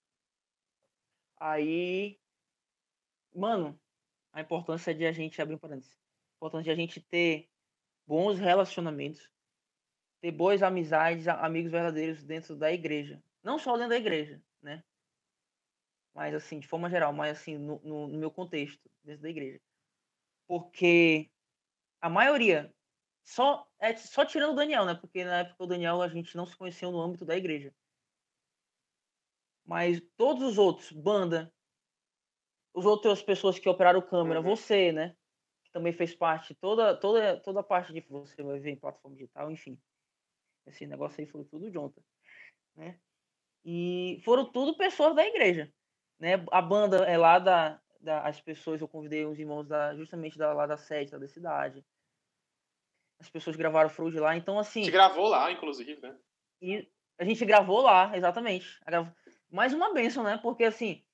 [1.37, 2.21] Aí,
[3.35, 3.81] mano,
[4.33, 5.95] a importância de a gente abrir um parênteses.
[5.95, 7.49] A importância de a gente ter
[8.07, 9.31] bons relacionamentos,
[10.21, 13.23] ter boas amizades, amigos verdadeiros dentro da igreja.
[13.43, 14.85] Não só dentro da igreja, né?
[16.15, 19.61] Mas assim, de forma geral, mas assim, no, no, no meu contexto, dentro da igreja.
[20.47, 21.31] Porque
[22.01, 22.73] a maioria,
[23.23, 24.95] só, é, só tirando o Daniel, né?
[24.95, 27.75] Porque na época o Daniel a gente não se conheceu no âmbito da igreja.
[29.67, 31.53] Mas todos os outros, banda,
[32.73, 34.47] os outras pessoas que operaram câmera, uhum.
[34.47, 35.15] você, né?
[35.63, 39.17] Que também fez parte, toda, toda, toda a parte de você vai ver em plataforma
[39.17, 39.79] digital, enfim.
[40.67, 42.03] Esse negócio aí foi tudo junto,
[42.77, 42.99] né?
[43.65, 45.71] E foram tudo pessoas da igreja,
[46.19, 46.43] né?
[46.51, 50.53] A banda é lá da, da as pessoas, eu convidei uns irmãos da, justamente da,
[50.53, 51.85] lá da sede, da cidade.
[53.19, 54.81] As pessoas gravaram Fruit lá, então assim...
[54.81, 56.17] A gente gravou lá, inclusive, né?
[56.63, 56.89] E
[57.19, 58.81] a gente gravou lá, exatamente.
[59.51, 60.39] Mais uma benção, né?
[60.39, 61.05] Porque assim,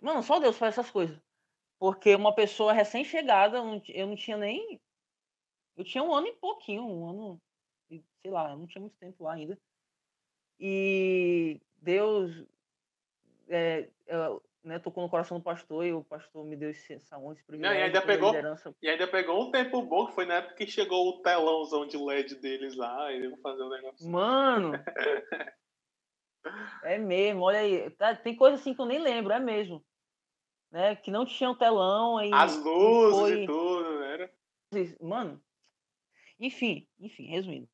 [0.00, 1.20] mano, só Deus faz essas coisas.
[1.78, 4.80] Porque uma pessoa recém-chegada, eu não tinha nem.
[5.76, 7.42] Eu tinha um ano e pouquinho, um ano,
[8.20, 9.56] sei lá, não tinha muito tempo lá ainda.
[10.58, 12.44] E Deus
[13.48, 13.88] é,
[14.68, 17.74] né, tocou no coração do pastor e o pastor me deu essa honra, esse privilégio.
[17.74, 18.34] Não, e, ainda pegou,
[18.82, 21.96] e ainda pegou um tempo bom, que foi na época que chegou o telãozão de
[21.96, 24.08] LED deles lá, e eu fazer um negócio.
[24.10, 24.72] Mano!
[26.84, 27.90] é mesmo, olha aí.
[27.92, 29.82] Tá, tem coisa assim que eu nem lembro, é mesmo.
[30.70, 32.18] Né, que não tinha um telão.
[32.18, 33.42] aí As luzes foi...
[33.42, 34.30] e tudo, né?
[35.00, 35.42] Mano,
[36.38, 37.66] enfim, enfim, resumindo.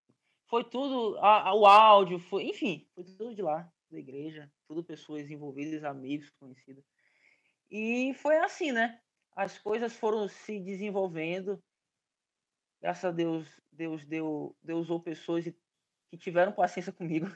[0.47, 4.85] Foi tudo, a, a, o áudio, foi, enfim, foi tudo de lá, da igreja, tudo
[4.85, 6.85] pessoas envolvidas, amigos, conhecidos.
[7.71, 9.01] E foi assim, né?
[9.35, 11.63] As coisas foram se desenvolvendo.
[12.81, 15.45] Graças a Deus, Deus deu, Deus usou pessoas
[16.11, 17.27] que tiveram paciência comigo,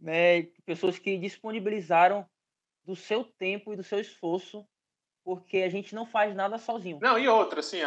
[0.00, 0.42] né?
[0.64, 2.28] Pessoas que disponibilizaram
[2.84, 4.66] do seu tempo e do seu esforço,
[5.24, 6.98] porque a gente não faz nada sozinho.
[7.00, 7.78] Não, e outra, assim,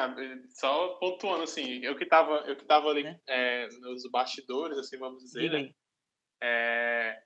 [0.49, 3.19] só pontuando, assim, eu que tava, eu que tava ali né?
[3.27, 5.73] é, nos bastidores, assim, vamos dizer, né?
[6.41, 7.21] É,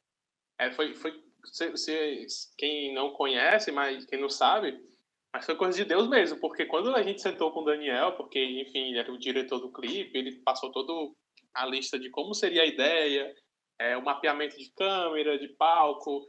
[0.59, 1.13] é, foi, foi
[1.45, 4.77] se, se, quem não conhece, mas quem não sabe,
[5.33, 8.43] mas foi coisa de Deus mesmo, porque quando a gente sentou com o Daniel, porque,
[8.43, 10.93] enfim, ele era o diretor do clipe, ele passou toda
[11.53, 13.33] a lista de como seria a ideia,
[13.79, 16.27] é, o mapeamento de câmera, de palco,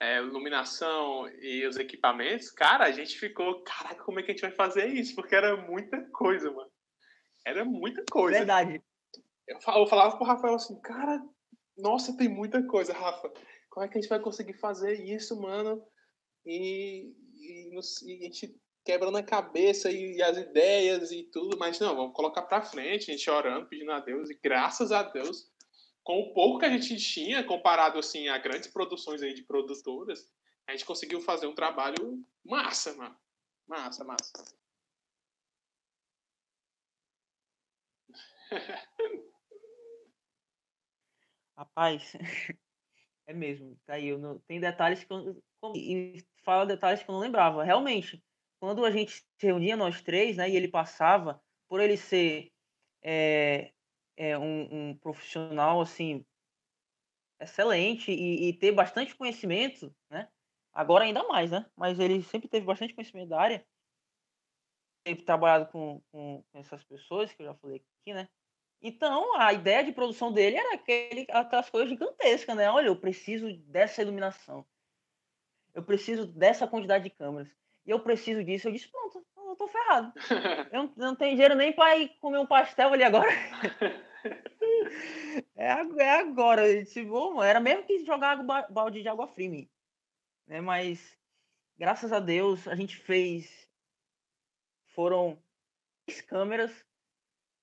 [0.00, 4.42] é, iluminação e os equipamentos, cara, a gente ficou, caraca, como é que a gente
[4.42, 5.14] vai fazer isso?
[5.14, 6.70] Porque era muita coisa, mano.
[7.46, 8.38] Era muita coisa.
[8.38, 8.82] Verdade.
[9.46, 11.22] Eu falava pro Rafael assim, cara,
[11.76, 13.32] nossa, tem muita coisa, Rafa.
[13.70, 15.84] Como é que a gente vai conseguir fazer isso, mano?
[16.44, 21.78] E, e, e a gente quebrando a cabeça e, e, as ideias e tudo, mas
[21.78, 25.52] não, vamos colocar pra frente, a gente orando, pedindo a Deus, e graças a Deus
[26.02, 30.32] com o pouco que a gente tinha, comparado assim a grandes produções aí de produtoras,
[30.66, 33.14] a gente conseguiu fazer um trabalho massa, mano.
[33.66, 34.32] Massa, massa.
[41.58, 42.12] Rapaz,
[43.28, 43.78] é mesmo.
[43.86, 45.40] Tá aí, não, tem detalhes que eu,
[45.76, 47.62] e fala detalhes que eu não lembrava.
[47.62, 48.22] Realmente,
[48.58, 52.50] quando a gente se reunia nós três, né, e ele passava, por ele ser
[53.02, 53.70] é,
[54.16, 56.24] é, um, um, profissional assim
[57.40, 60.28] excelente e, e, ter bastante conhecimento, né?
[60.72, 61.70] Agora ainda mais, né?
[61.76, 63.66] Mas ele sempre teve bastante conhecimento da área,
[65.06, 68.28] sempre trabalhado com, com essas pessoas que eu já falei aqui, né?
[68.80, 72.70] Então a ideia de produção dele era aquele, aquelas coisas gigantescas, né?
[72.70, 74.64] Olha, eu preciso dessa iluminação,
[75.74, 77.48] eu preciso dessa quantidade de câmeras
[77.84, 78.68] e eu preciso disso.
[78.68, 80.12] Eu disse pronto, eu tô ferrado.
[80.72, 83.30] Eu não, não tenho dinheiro nem para ir comer um pastel ali agora.
[85.56, 86.84] é, é agora.
[86.84, 88.36] Tipo, era mesmo que jogar
[88.70, 89.66] balde de água fria
[90.46, 90.60] Né?
[90.60, 91.16] Mas,
[91.78, 93.66] graças a Deus, a gente fez.
[94.88, 95.42] Foram
[96.04, 96.84] três câmeras.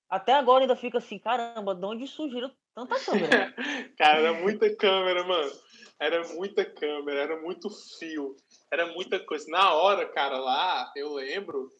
[0.08, 3.54] Até agora ainda fica assim, caramba, de onde surgiram tanta câmera?
[3.98, 5.52] Cara, era muita câmera, mano.
[5.98, 8.36] Era muita câmera, era muito fio,
[8.70, 9.46] era muita coisa.
[9.48, 11.72] Na hora, cara, lá, eu lembro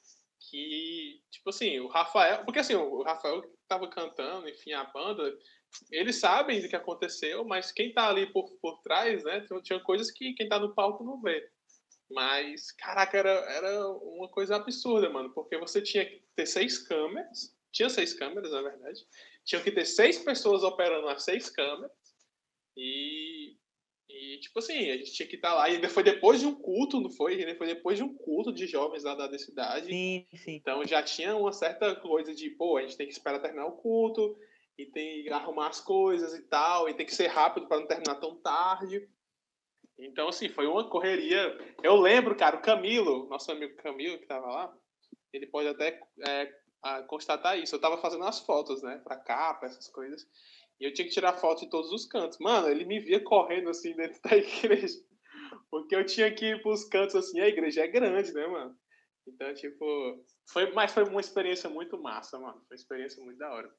[0.51, 2.45] que, tipo assim, o Rafael.
[2.45, 5.37] Porque assim, o Rafael tava cantando, enfim, a banda,
[5.91, 10.11] eles sabem do que aconteceu, mas quem tá ali por, por trás, né, tinha coisas
[10.11, 11.49] que quem tá no palco não vê.
[12.09, 17.56] Mas, caraca, era, era uma coisa absurda, mano, porque você tinha que ter seis câmeras,
[17.77, 19.01] tinha seis câmeras, na verdade,
[19.45, 21.93] tinha que ter seis pessoas operando as seis câmeras,
[22.77, 23.57] e
[24.09, 25.68] e, tipo assim, a gente tinha que estar tá lá.
[25.68, 27.35] E ainda foi depois de um culto, não foi?
[27.35, 29.87] Ainda foi depois de um culto de jovens lá da cidade.
[29.87, 30.55] Sim, sim.
[30.55, 33.77] Então já tinha uma certa coisa de, pô, a gente tem que esperar terminar o
[33.77, 34.39] culto.
[34.79, 37.87] e tem que arrumar as coisas e tal, e tem que ser rápido para não
[37.87, 39.09] terminar tão tarde.
[39.99, 41.57] Então, assim, foi uma correria.
[41.83, 44.77] Eu lembro, cara, o Camilo, nosso amigo Camilo, que estava lá,
[45.33, 45.99] ele pode até
[46.29, 46.53] é,
[47.09, 47.74] constatar isso.
[47.74, 50.27] Eu estava fazendo as fotos, né, para capa, essas coisas,
[50.81, 52.39] e eu tinha que tirar foto de todos os cantos.
[52.39, 54.99] Mano, ele me via correndo, assim, dentro da igreja,
[55.70, 58.77] porque eu tinha que ir pros cantos, assim, a igreja é grande, né, mano?
[59.27, 62.61] Então, tipo, foi, mas foi uma experiência muito massa, mano.
[62.68, 63.74] Foi uma experiência muito da hora.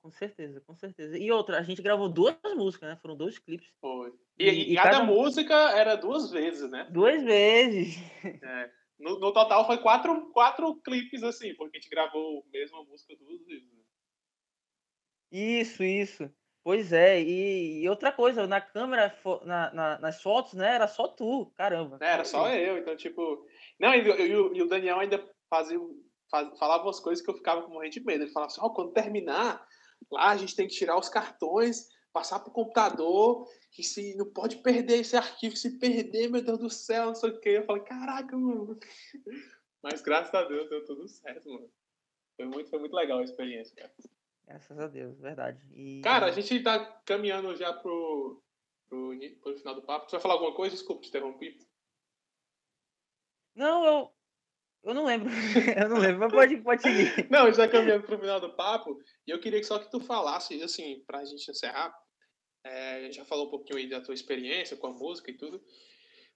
[0.00, 1.18] Com certeza, com certeza.
[1.18, 2.96] E outra, a gente gravou duas músicas, né?
[2.96, 3.70] Foram dois clipes.
[3.80, 4.12] Foi.
[4.38, 6.88] E, e, e cada, cada, música era duas vezes, né?
[6.90, 7.96] Duas vezes.
[8.24, 8.70] É.
[8.98, 13.14] No, no, total foi quatro, quatro clipes, assim, porque a gente gravou a mesma música
[13.16, 13.72] duas vezes.
[13.72, 13.82] Né?
[15.32, 16.30] Isso, isso.
[16.62, 19.14] Pois é, e, e, outra coisa, na câmera,
[19.44, 21.98] na, na, nas fotos, né, era só tu, caramba.
[22.00, 23.46] É, era só eu, então, tipo...
[23.78, 25.78] Não, e, e, e o Daniel ainda fazia,
[26.30, 28.24] faz, falava umas coisas que eu ficava com morrendo de medo.
[28.24, 29.66] Ele falava assim, ó, oh, quando terminar,
[30.10, 34.58] lá a gente tem que tirar os cartões, passar pro computador, que se não pode
[34.58, 37.50] perder esse arquivo, se perder, meu Deus do céu, não sei o quê.
[37.50, 38.78] Eu falei, caraca, mano.
[39.82, 41.68] Mas graças a Deus deu tudo certo, mano.
[42.36, 43.92] Foi muito, foi muito legal a experiência, cara.
[44.46, 45.60] Graças a Deus, verdade.
[45.72, 46.00] E...
[46.02, 48.40] Cara, a gente tá caminhando já pro,
[48.88, 49.12] pro,
[49.42, 50.08] pro final do papo.
[50.08, 50.76] Você vai falar alguma coisa?
[50.76, 51.58] Desculpa te interromper.
[53.56, 54.12] Não, eu,
[54.84, 55.30] eu não lembro.
[55.82, 57.26] eu não lembro, mas pode, pode seguir.
[57.30, 59.00] não, já caminhando pro final do papo.
[59.26, 62.03] E eu queria só que tu falasse, assim, pra gente encerrar.
[62.64, 65.62] É, já falou um pouquinho aí da tua experiência com a música e tudo.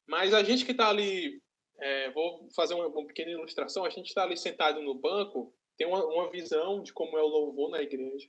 [0.07, 1.41] Mas a gente que tá ali.
[1.81, 3.85] É, vou fazer uma, uma pequena ilustração.
[3.85, 7.29] A gente está ali sentado no banco tem uma, uma visão de como é o
[7.29, 8.29] louvor na igreja.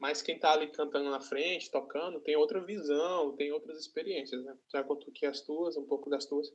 [0.00, 4.56] Mas quem está ali cantando na frente, tocando, tem outra visão, tem outras experiências, né?
[4.72, 6.48] Já contou aqui as tuas, um pouco das tuas.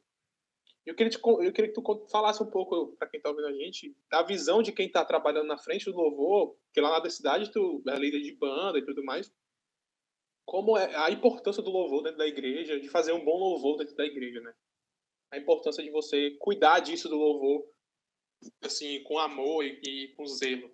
[0.86, 3.53] Eu queria, te, eu queria que tu falasse um pouco, para quem está ouvindo a
[3.53, 7.51] gente, da visão de quem está trabalhando na frente do louvor, que lá na cidade
[7.51, 9.31] tu é líder de banda e tudo mais.
[10.46, 13.96] Como é a importância do louvor dentro da igreja, de fazer um bom louvor dentro
[13.96, 14.54] da igreja, né?
[15.32, 17.66] A importância de você cuidar disso do louvor,
[18.62, 20.72] assim, com amor e, e com zelo.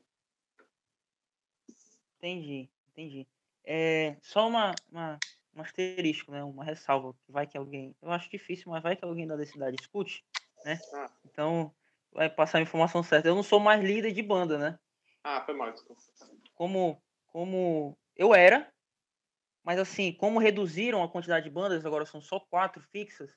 [2.17, 3.27] Entendi, entendi.
[3.63, 5.19] É, só uma, uma,
[5.55, 6.43] um asterisco, né?
[6.43, 7.95] Uma ressalva, que vai que alguém.
[8.01, 10.25] Eu acho difícil, mas vai que alguém da cidade escute,
[10.65, 10.79] né?
[10.93, 11.11] Ah.
[11.25, 11.73] Então,
[12.11, 13.27] vai passar a informação certa.
[13.27, 14.79] Eu não sou mais líder de banda, né?
[15.23, 16.01] Ah, foi mal, desculpa.
[16.55, 18.71] Como, como eu era,
[19.63, 23.31] mas assim, como reduziram a quantidade de bandas, agora são só quatro fixas,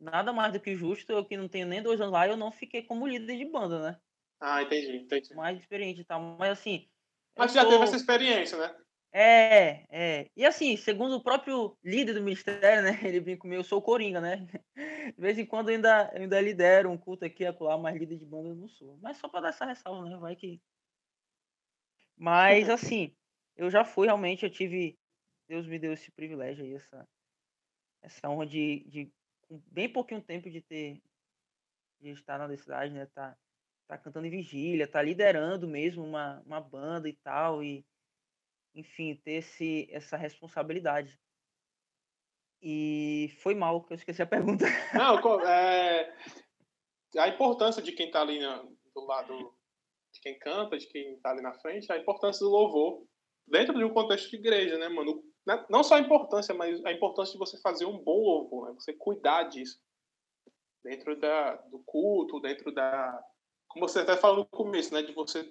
[0.00, 2.50] nada mais do que justo, eu que não tenho nem dois anos lá, eu não
[2.50, 4.00] fiquei como líder de banda, né?
[4.40, 5.34] Ah, entendi, entendi.
[5.34, 6.20] Mais experiente e tal.
[6.38, 6.88] Mas assim.
[7.36, 8.74] Mas já teve essa experiência, né?
[9.12, 10.30] É, é.
[10.36, 12.98] E assim, segundo o próprio líder do ministério, né?
[13.06, 14.46] Ele brinca comigo, eu sou o Coringa, né?
[14.76, 18.18] De vez em quando eu ainda, eu ainda lidero um culto aqui, acolá, mas líder
[18.18, 18.98] de banda eu não sou.
[19.00, 20.16] Mas só para dar essa ressalva, né?
[20.16, 20.60] Vai que.
[22.16, 23.14] Mas assim,
[23.56, 24.98] eu já fui realmente, eu tive.
[25.48, 27.08] Deus me deu esse privilégio aí, essa,
[28.02, 31.02] essa honra de, de com bem pouquinho tempo de ter
[32.00, 33.06] de estar na cidade, né?
[33.06, 33.36] Tá,
[33.86, 37.84] tá cantando em vigília, tá liderando mesmo uma, uma banda e tal, e
[38.74, 41.18] enfim, ter esse, essa responsabilidade.
[42.60, 44.64] E foi mal que eu esqueci a pergunta.
[44.92, 46.14] Não, é,
[47.18, 48.62] a importância de quem tá ali na,
[48.94, 49.54] do lado,
[50.12, 53.06] de quem canta, de quem tá ali na frente, a importância do louvor
[53.46, 55.22] dentro de um contexto de igreja, né, mano?
[55.46, 58.74] Né, não só a importância, mas a importância de você fazer um bom louvor, né?
[58.74, 59.82] você cuidar disso.
[60.82, 63.22] Dentro da, do culto, dentro da.
[63.68, 65.02] Como você até falou no começo, né?
[65.02, 65.50] De você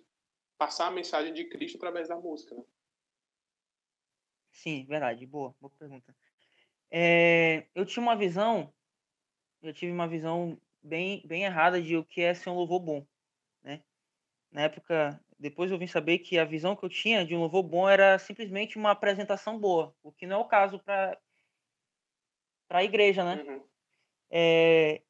[0.57, 2.63] passar a mensagem de Cristo através da música, né?
[4.51, 5.25] Sim, verdade.
[5.25, 6.15] Boa, boa pergunta.
[6.91, 8.71] É, eu tinha uma visão,
[9.63, 13.07] eu tive uma visão bem, bem errada de o que é ser um louvor bom,
[13.63, 13.83] né?
[14.51, 17.63] Na época, depois eu vim saber que a visão que eu tinha de um louvor
[17.63, 21.19] bom era simplesmente uma apresentação boa, o que não é o caso para
[22.69, 23.43] a igreja, né?
[23.43, 23.63] Uhum.
[24.31, 25.01] É,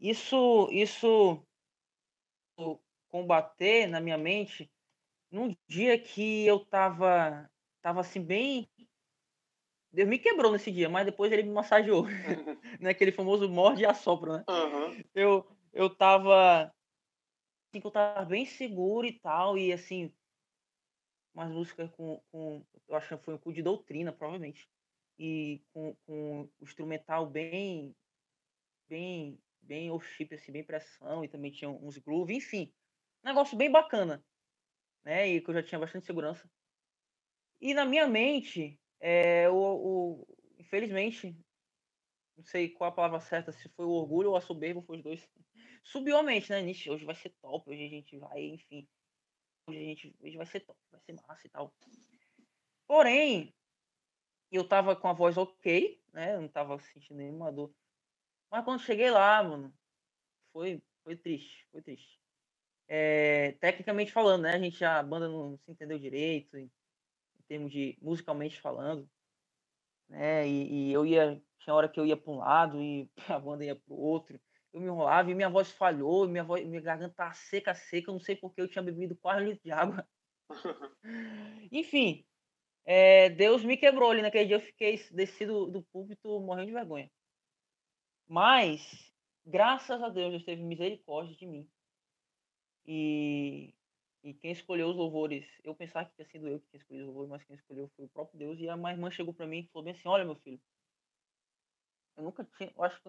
[0.00, 1.42] isso isso
[3.08, 4.70] combater na minha mente
[5.30, 7.50] num dia que eu tava
[7.82, 8.66] tava assim bem
[9.92, 12.04] Deus me quebrou nesse dia, mas depois ele me massageou.
[12.04, 12.06] Uhum.
[12.80, 12.90] né?
[12.90, 14.44] Aquele famoso morde e assopra, né?
[14.46, 15.04] Uhum.
[15.14, 16.70] Eu, eu tava
[17.80, 20.12] que eu tava bem seguro e tal, e assim,
[21.34, 24.68] umas músicas com, com eu acho que foi um cu de doutrina, provavelmente,
[25.18, 27.94] e com, com o instrumental bem,
[28.88, 32.72] bem, bem worship, assim, bem pressão, e também tinha uns groove, enfim,
[33.22, 34.24] negócio bem bacana,
[35.04, 36.50] né, e que eu já tinha bastante segurança.
[37.60, 40.26] E na minha mente, é, o, o,
[40.58, 41.36] infelizmente,
[42.36, 45.02] não sei qual a palavra certa, se foi o orgulho ou a soberba, foi os
[45.02, 45.28] dois
[45.86, 46.60] subiu mente, né?
[46.62, 48.88] Nisso, hoje vai ser top, hoje a gente vai, enfim.
[49.68, 51.74] gente, a gente vai ser top, vai ser massa e tal.
[52.86, 53.54] Porém,
[54.50, 56.34] eu tava com a voz ok, né?
[56.34, 57.72] Eu não tava sentindo nenhuma dor.
[58.50, 59.74] Mas quando cheguei lá, mano,
[60.52, 62.20] foi, foi triste, foi triste.
[62.88, 64.54] É, tecnicamente falando, né?
[64.54, 69.08] A gente a banda não se entendeu direito, em, em termos de musicalmente falando,
[70.08, 70.46] né?
[70.48, 73.64] E, e, eu ia, tinha hora que eu ia para um lado e a banda
[73.64, 74.40] ia para o outro.
[74.76, 78.10] Eu me enrolava e minha voz falhou, minha voz, minha garganta tá seca, seca.
[78.10, 80.06] Eu não sei porque eu tinha bebido quase um litro de água.
[81.72, 82.26] Enfim,
[82.84, 84.56] é, Deus me quebrou ali naquele dia.
[84.56, 87.10] Eu fiquei descido do púlpito morrendo de vergonha.
[88.28, 89.10] Mas,
[89.46, 91.66] graças a Deus, Deus teve misericórdia de mim.
[92.84, 93.74] E,
[94.22, 97.14] e quem escolheu os louvores, eu pensava que tinha sido eu que tinha escolhido os
[97.14, 98.60] louvores, mas quem escolheu foi o próprio Deus.
[98.60, 100.60] E a minha irmã chegou para mim e falou bem assim: Olha, meu filho,
[102.18, 102.70] eu nunca tinha.
[102.76, 103.08] Eu acho que,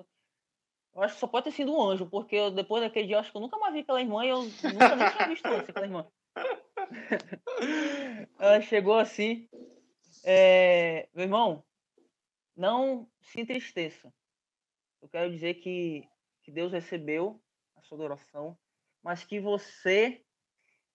[0.96, 3.32] eu acho que só pode ter sido um anjo, porque eu, depois daquele dia acho
[3.32, 5.86] que eu nunca mais vi aquela irmã e eu nunca nem tinha visto antes aquela
[5.86, 6.08] irmã.
[8.40, 9.48] Ela chegou assim,
[10.24, 11.64] é, meu irmão,
[12.56, 14.12] não se entristeça.
[15.02, 16.08] Eu quero dizer que,
[16.44, 17.42] que Deus recebeu
[17.76, 18.58] a sua adoração,
[19.04, 20.24] mas que você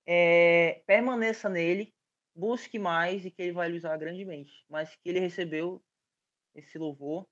[0.05, 1.95] é, permaneça nele,
[2.35, 4.65] busque mais e que ele vai lhe usar grandemente.
[4.69, 5.83] Mas que ele recebeu
[6.55, 7.27] esse louvor,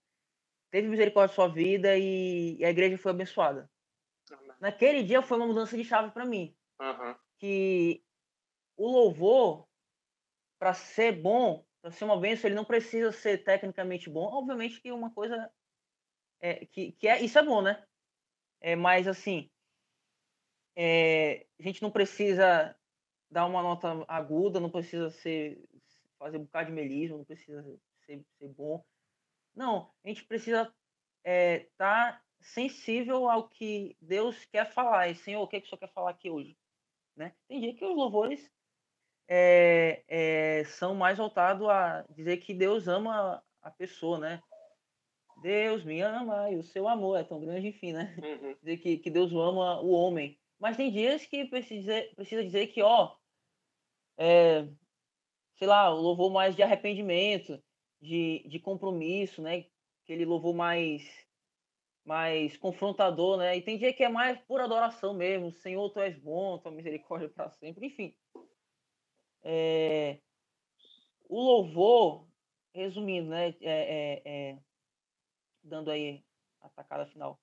[0.71, 3.71] teve misericórdia da sua vida e, a igreja foi abençoada.
[4.61, 6.55] Naquele dia foi uma mudança de chave para mim.
[6.81, 7.15] Uhum.
[7.39, 8.03] Que
[8.77, 9.67] o louvor,
[10.59, 14.25] para ser bom, para ser uma bênção, ele não precisa ser tecnicamente bom.
[14.33, 15.51] Obviamente que uma coisa
[16.41, 17.85] é, que, que é isso é bom, né?
[18.61, 19.51] É, mas assim,
[20.77, 22.77] é, a gente não precisa
[23.31, 25.63] dar uma nota aguda, não precisa ser
[26.19, 27.63] fazer um bocado de melismo, não precisa
[28.05, 28.85] ser, ser bom.
[29.55, 30.75] Não, a gente precisa estar
[31.25, 35.09] é, tá sensível ao que Deus quer falar.
[35.09, 36.57] E, Senhor, o que, é que o Senhor quer falar aqui hoje?
[37.17, 37.35] Né?
[37.49, 38.51] Tem dia que os louvores
[39.29, 44.43] é, é, são mais voltados a dizer que Deus ama a pessoa, né?
[45.43, 48.15] Deus me ama e o seu amor é tão grande, enfim, né?
[48.19, 48.57] Uhum.
[48.63, 50.39] Dizer que, que Deus ama o homem.
[50.59, 53.17] Mas tem dias que precisa, precisa dizer que, ó,
[54.19, 54.69] é,
[55.55, 57.63] sei lá, o louvor mais de arrependimento,
[58.01, 59.63] de, de compromisso, né?
[60.05, 61.29] Que ele louvou mais
[62.05, 63.57] mais confrontador, né?
[63.57, 65.53] E tem dia que é mais pura adoração mesmo.
[65.53, 67.87] Senhor, tu és bom, tua misericórdia para sempre.
[67.87, 68.17] Enfim,
[69.43, 70.19] é,
[71.29, 72.27] o louvor,
[72.75, 74.59] resumindo, né, é, é, é,
[75.63, 76.25] dando aí
[76.61, 77.41] a tacada final,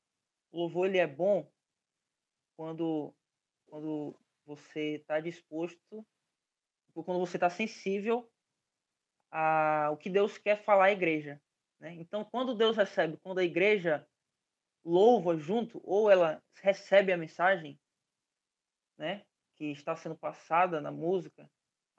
[0.51, 1.49] o louvor ele é bom
[2.55, 3.13] quando,
[3.67, 6.05] quando você está disposto,
[6.93, 8.29] quando você está sensível
[9.31, 11.41] ao que Deus quer falar à igreja.
[11.79, 11.93] Né?
[11.95, 14.07] Então, quando Deus recebe, quando a igreja
[14.83, 17.79] louva junto, ou ela recebe a mensagem
[18.97, 19.25] né,
[19.55, 21.49] que está sendo passada na música,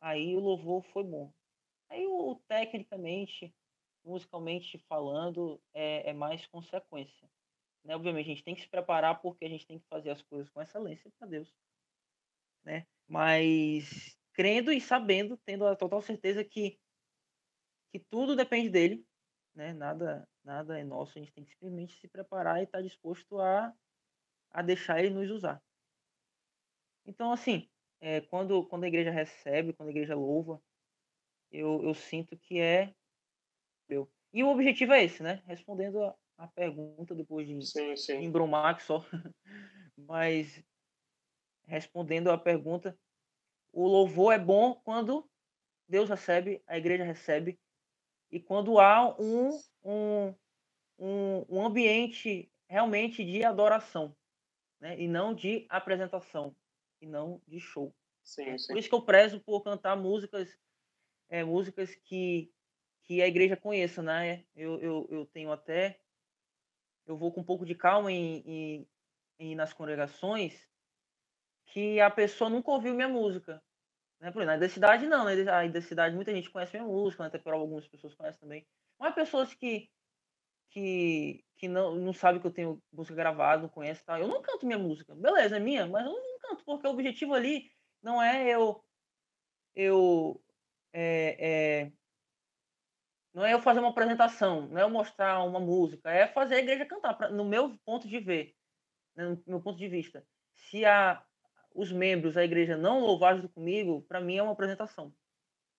[0.01, 1.33] aí o louvor foi bom.
[1.89, 3.55] Aí o, tecnicamente,
[4.05, 7.29] musicalmente falando, é, é mais consequência.
[7.85, 7.95] Né?
[7.95, 10.51] Obviamente a gente tem que se preparar porque a gente tem que fazer as coisas
[10.51, 11.55] com excelência para Deus.
[12.65, 12.87] Né?
[13.07, 16.79] Mas crendo e sabendo, tendo a total certeza que,
[17.91, 19.05] que tudo depende dele,
[19.55, 19.73] né?
[19.73, 23.41] nada, nada é nosso, a gente tem que simplesmente se preparar e estar tá disposto
[23.41, 23.75] a,
[24.51, 25.63] a deixar ele nos usar.
[27.07, 27.69] Então, assim,
[28.01, 30.61] é, quando, quando a igreja recebe, quando a igreja louva,
[31.51, 32.95] eu, eu sinto que é
[33.89, 34.11] meu.
[34.33, 35.43] E o objetivo é esse, né?
[35.47, 38.23] Respondendo a, a pergunta depois de sim, sim.
[38.23, 39.03] embromar só,
[39.97, 40.63] mas
[41.67, 42.99] respondendo a pergunta,
[43.73, 45.29] o louvor é bom quando
[45.89, 47.59] Deus recebe, a igreja recebe,
[48.31, 50.35] e quando há um, um,
[50.99, 54.15] um, um ambiente realmente de adoração,
[54.81, 54.99] né?
[55.01, 56.55] e não de apresentação
[57.01, 57.95] e não de show.
[58.23, 58.59] Sim, né?
[58.59, 58.69] sim.
[58.69, 60.57] Por isso que eu prezo por cantar músicas,
[61.31, 62.53] é, músicas que,
[63.03, 64.45] que a igreja conheça, né?
[64.55, 66.01] Eu, eu, eu tenho até,
[67.07, 68.89] eu vou com um pouco de calma em, em,
[69.39, 70.69] em nas congregações
[71.67, 73.63] que a pessoa nunca ouviu minha música.
[74.21, 74.31] Né?
[74.31, 75.35] Por exemplo, na identidade não, né?
[75.45, 77.29] Na identidade muita gente conhece minha música, né?
[77.29, 78.67] até por algumas pessoas conhecem também.
[78.99, 79.89] Mas pessoas que
[80.71, 84.19] que, que não, não sabe que eu tenho música gravada, não conhece tal.
[84.19, 85.15] Eu não canto minha música.
[85.15, 87.71] Beleza, é minha, mas eu não canto, porque o objetivo ali
[88.03, 88.85] não é eu.
[89.75, 90.43] Eu.
[90.93, 91.93] É, é,
[93.35, 96.59] não é eu fazer uma apresentação, não é eu mostrar uma música, é fazer a
[96.59, 98.55] igreja cantar, pra, no meu ponto de ver,
[99.15, 100.27] né, no meu ponto de vista.
[100.55, 101.23] Se a,
[101.79, 105.15] os membros da igreja não louvar junto comigo, para mim é uma apresentação.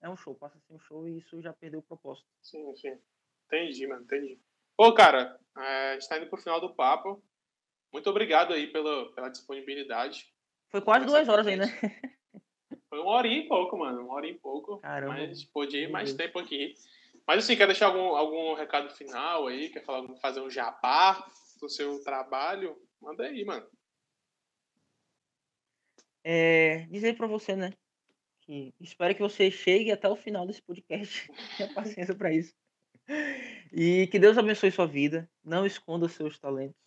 [0.02, 2.26] É um show, passa a ser um show e isso já perdeu o propósito.
[2.41, 2.97] Sim, sim.
[3.45, 4.39] Entendi, mano, entendi.
[4.78, 7.22] Pô, cara, é, a gente tá indo pro final do papo.
[7.91, 10.34] Muito obrigado aí pela, pela disponibilidade.
[10.70, 11.66] Foi quase duas horas aí, né?
[12.88, 14.06] Foi uma hora e pouco, mano.
[14.06, 14.78] Uma hora e pouco.
[14.78, 15.14] Caramba.
[15.14, 16.76] Mas podia ir mais tempo aqui.
[17.28, 19.70] Mas assim, quer deixar algum, algum recado final aí?
[19.70, 21.28] Quer falar, fazer um jabá
[21.60, 22.82] do seu trabalho?
[23.02, 23.68] Manda aí, mano.
[26.32, 27.73] É, dizer para você, né?
[28.41, 31.27] Que espero que você chegue até o final desse podcast.
[31.57, 32.53] Tenha paciência para isso.
[33.73, 35.27] E que Deus abençoe sua vida.
[35.43, 36.80] Não esconda seus talentos.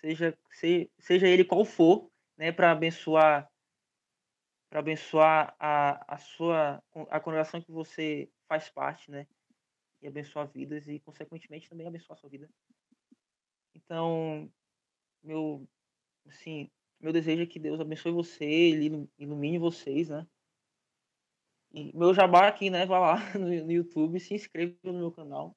[0.00, 2.50] Seja, se, seja ele qual for, né?
[2.50, 3.48] Para abençoar
[4.68, 9.24] para abençoar a, a sua a congregação que você faz parte, né?
[10.02, 12.50] E abençoar vidas e consequentemente também abençoar sua vida.
[13.72, 14.50] Então,
[15.22, 15.64] meu
[16.26, 16.68] assim,
[17.00, 20.26] meu desejo é que Deus abençoe você, ele ilumine vocês, né?
[21.72, 22.84] E meu jabá aqui, né?
[22.84, 25.56] Vai lá no, no YouTube, se inscreva no meu canal,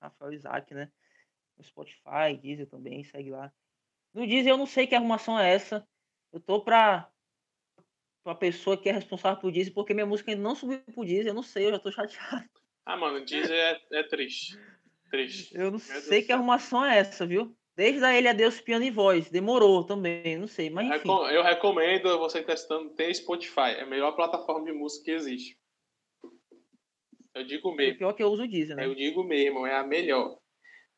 [0.00, 0.90] Rafael Isaac, né?
[1.56, 3.52] No Spotify, Deezer também, segue lá.
[4.12, 5.86] No Deezer eu não sei que arrumação é essa.
[6.32, 7.10] Eu tô pra
[8.24, 11.28] a pessoa que é responsável por Deezer, porque minha música ainda não subiu pro Deezer,
[11.28, 12.48] eu não sei, eu já tô chateado.
[12.84, 14.58] Ah, mano, Deezer é, é triste.
[15.10, 15.54] Triste.
[15.54, 17.56] Eu não Meu sei Deus que arrumação é essa, viu?
[17.78, 19.30] Desde a Ele Adeus Piano e Voz.
[19.30, 21.08] Demorou também, não sei, mas enfim.
[21.30, 23.76] Eu recomendo você testando ter Spotify.
[23.76, 25.56] É a melhor plataforma de música que existe.
[27.32, 27.94] Eu digo mesmo.
[27.94, 28.84] É pior que eu uso o Deezer, né?
[28.84, 30.40] Eu digo mesmo, é a melhor.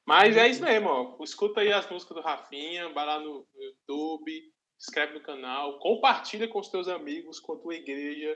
[0.07, 1.23] Mas é isso mesmo, ó.
[1.23, 4.43] Escuta aí as músicas do Rafinha, vai lá no YouTube,
[4.81, 8.35] inscreve no canal, compartilha com os teus amigos, com a tua igreja.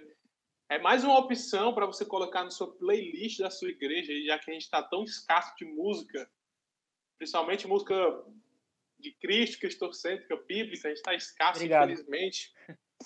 [0.68, 4.50] É mais uma opção para você colocar na sua playlist da sua igreja, já que
[4.50, 6.30] a gente está tão escasso de música,
[7.24, 7.94] principalmente música
[8.98, 11.90] de Cristo, cristocêntrica, bíblica, a gente está escasso, Obrigado.
[11.90, 12.52] infelizmente.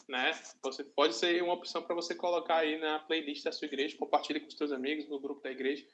[0.08, 0.32] Né?
[0.62, 4.38] Você pode ser uma opção para você colocar aí na playlist da sua igreja, compartilha
[4.38, 5.84] com os seus amigos no grupo da igreja.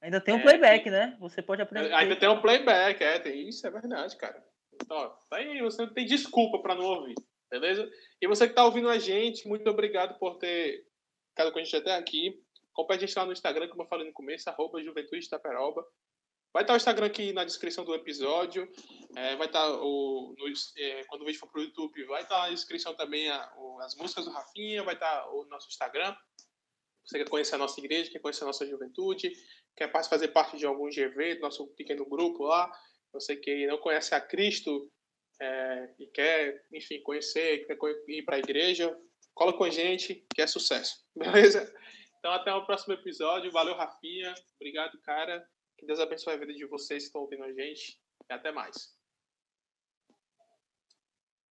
[0.00, 1.16] Ainda tem um é, playback, né?
[1.18, 1.92] Você pode aprender.
[1.94, 4.44] Ainda tem um playback, é, tem isso, é verdade, cara.
[4.88, 7.14] Ó, tá aí você não tem desculpa para não ouvir,
[7.50, 7.90] beleza?
[8.20, 10.86] E você que está ouvindo a gente, muito obrigado por ter
[11.30, 12.40] ficado com a gente até aqui.
[12.72, 15.84] Acompanhe a gente lá no Instagram, como eu falei no começo, arroba Juventude Taperoba.
[16.58, 18.68] Vai estar o Instagram aqui na descrição do episódio.
[19.14, 22.36] É, vai estar o, no, é, quando o vídeo for para o YouTube, vai estar
[22.36, 26.16] na descrição também a, o, as músicas do Rafinha, vai estar o nosso Instagram.
[27.04, 29.30] Você quer conhecer a nossa igreja, quer conhecer a nossa juventude,
[29.76, 32.68] quer fazer parte de algum GV, do nosso pequeno grupo lá,
[33.12, 34.90] você que não conhece a Cristo
[35.40, 37.78] é, e quer, enfim, conhecer, quer
[38.08, 38.98] ir para a igreja,
[39.32, 40.96] cola com a gente, que é sucesso.
[41.14, 41.72] Beleza?
[42.18, 43.52] Então, até o próximo episódio.
[43.52, 44.34] Valeu, Rafinha.
[44.56, 45.46] Obrigado, cara.
[45.78, 48.00] Que Deus abençoe a vida de vocês que estão ouvindo a gente.
[48.28, 48.97] E até mais.